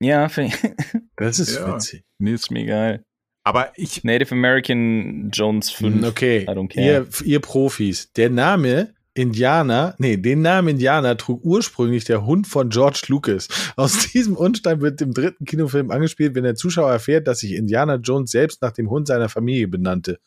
[0.00, 1.00] Ja, finde ich.
[1.16, 1.74] Das ist Ja.
[1.74, 2.04] witzig.
[2.18, 3.02] nee, Ist mir egal.
[3.44, 5.94] aber ich, Native American Jones 5.
[5.96, 6.84] Hm, Okay, I don't care.
[6.86, 12.68] ihr, ihr Profis, der Name Indianer, nee, den Namen Indianer trug ursprünglich der Hund von
[12.68, 13.48] George Lucas.
[13.74, 17.96] Aus diesem Unstein wird im dritten Kinofilm angespielt, wenn der Zuschauer erfährt, dass sich Indiana
[17.96, 20.20] Jones selbst nach dem Hund seiner Familie benannte.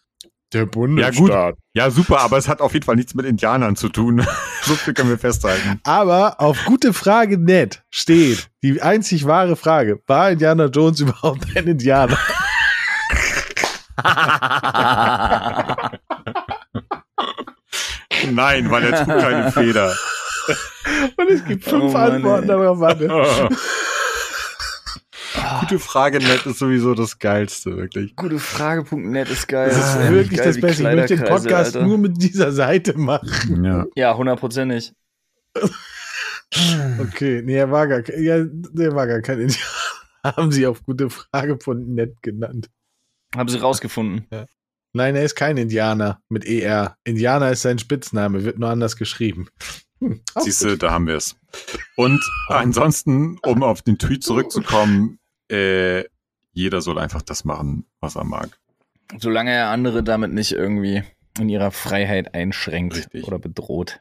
[0.54, 1.56] Der Bundesstaat.
[1.74, 4.26] ja super, aber es hat auf jeden Fall nichts mit Indianern zu tun.
[4.64, 5.80] so viel können wir festhalten.
[5.84, 11.68] Aber auf gute Frage net steht die einzig wahre Frage: War Indiana Jones überhaupt ein
[11.68, 12.18] Indianer?
[18.32, 19.96] Nein, weil er trug keine Feder.
[21.18, 22.80] Und es gibt fünf Oh Mann, Antworten darauf.
[22.80, 23.50] Warte.
[25.72, 28.14] Gute Frage, nett ist sowieso das Geilste, wirklich.
[28.18, 29.70] Gute Frage.net ist geil.
[29.70, 30.90] Das ist ähnlich wirklich geil das Beste.
[30.90, 31.88] Ich möchte den Podcast Alter.
[31.88, 33.64] nur mit dieser Seite machen.
[33.64, 33.86] Ja.
[33.96, 34.94] Ja, hundertprozentig.
[37.00, 39.66] Okay, nee, er war gar kein, ja, der war gar kein Indianer.
[40.36, 42.70] Haben sie auf gute Frage von nett genannt.
[43.34, 44.28] Haben sie rausgefunden.
[44.92, 46.98] Nein, er ist kein Indianer mit ER.
[47.06, 49.48] Indianer ist sein Spitzname, wird nur anders geschrieben.
[50.00, 51.38] Hm, Siehst du, da haben wir es.
[51.96, 55.21] Und ansonsten, um auf den Tweet zurückzukommen,
[55.52, 56.06] äh,
[56.54, 58.50] jeder soll einfach das machen, was er mag.
[59.18, 61.04] Solange er andere damit nicht irgendwie
[61.40, 63.26] in ihrer Freiheit einschränkt Richtig.
[63.26, 64.00] oder bedroht.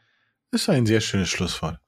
[0.51, 1.79] Das ist ein sehr schönes Schlusswort.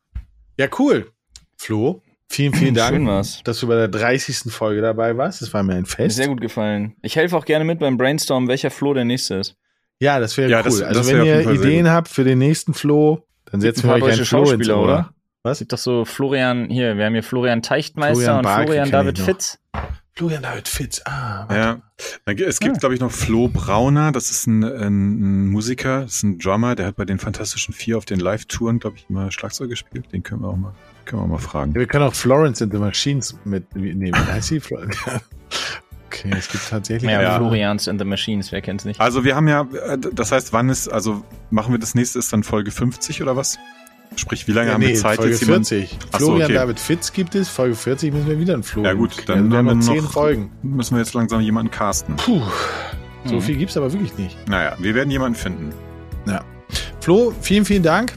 [0.58, 1.10] Ja, cool.
[1.56, 3.06] Flo, Vielen, vielen Dank,
[3.44, 4.50] dass du bei der 30.
[4.50, 5.42] Folge dabei warst.
[5.42, 6.16] Das war mir ein Mir Fest.
[6.16, 6.96] sehr gut gefallen.
[7.02, 9.56] Ich helfe auch gerne mit beim Brainstorm, welcher Flo der nächste ist.
[10.00, 10.64] Ja, das wäre Ja, cool.
[10.64, 14.02] das- also das wenn ihr Ideen habt für den nächsten Flo, dann setzen wir euch
[14.04, 14.84] einen Flo ins Schauspieler, Ohr.
[14.84, 15.14] oder?
[15.44, 15.52] Was?
[15.56, 18.90] Es gibt doch so Florian, hier, wir haben hier Florian Teichtmeister Florian und Barke Florian
[18.92, 19.18] David.
[19.18, 19.58] Fitz.
[20.14, 21.02] Florian David Fitz.
[21.04, 21.54] Ah, warte.
[22.26, 22.42] Ja.
[22.46, 22.78] Es gibt, Ah.
[22.78, 24.12] glaube ich, noch Flo Brauner.
[24.12, 26.76] Das ist ein, ein, ein Musiker, das ist ein Drummer.
[26.76, 30.12] Der hat bei den Fantastischen Vier auf den Live-Touren, glaube ich, immer Schlagzeug gespielt.
[30.12, 30.74] Den können wir auch mal,
[31.06, 31.72] können wir mal fragen.
[31.72, 34.14] Ja, wir können auch Florence and the Machines mitnehmen.
[34.14, 34.60] Heißt sie?
[34.60, 34.78] Flo-
[36.06, 37.10] okay, es gibt tatsächlich.
[37.10, 37.36] Ja, Ja.
[37.38, 39.00] Florians and the Machines, wer kennt's nicht?
[39.00, 42.32] Also wir haben ja, äh, das heißt, wann ist, also machen wir das nächste, ist
[42.32, 43.58] dann Folge 50 oder was?
[44.16, 45.66] Sprich, wie lange Ja, haben nee, wir Zeit Folge jetzt jemand?
[45.66, 45.98] 40.
[46.12, 46.54] Ach so, Florian okay.
[46.54, 47.48] David Fitz gibt es.
[47.48, 48.84] Folge 40 müssen wir wieder einen Flo.
[48.84, 50.50] Ja gut, dann Also wir haben wir noch noch zehn Folgen.
[50.62, 52.16] Müssen wir jetzt langsam jemanden casten.
[52.16, 52.40] Puh,
[53.24, 53.40] so Mhm.
[53.42, 54.36] viel gibt's aber wirklich nicht.
[54.48, 55.72] Naja, wir werden jemanden finden.
[57.00, 58.12] Flo, vielen, vielen Dank.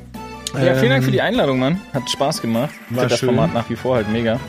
[0.54, 1.82] Ja, vielen Dank für die Ähm, Einladung, Mann.
[1.92, 2.70] Hat Spaß gemacht.
[2.92, 3.30] War das schön.
[3.30, 4.40] Format nach wie vor halt mega.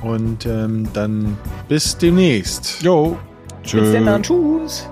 [0.00, 1.36] Und ähm, dann
[1.68, 2.82] bis demnächst.
[2.82, 3.18] Jo.
[3.62, 4.22] Bis denn dann.
[4.22, 4.88] Tschüss.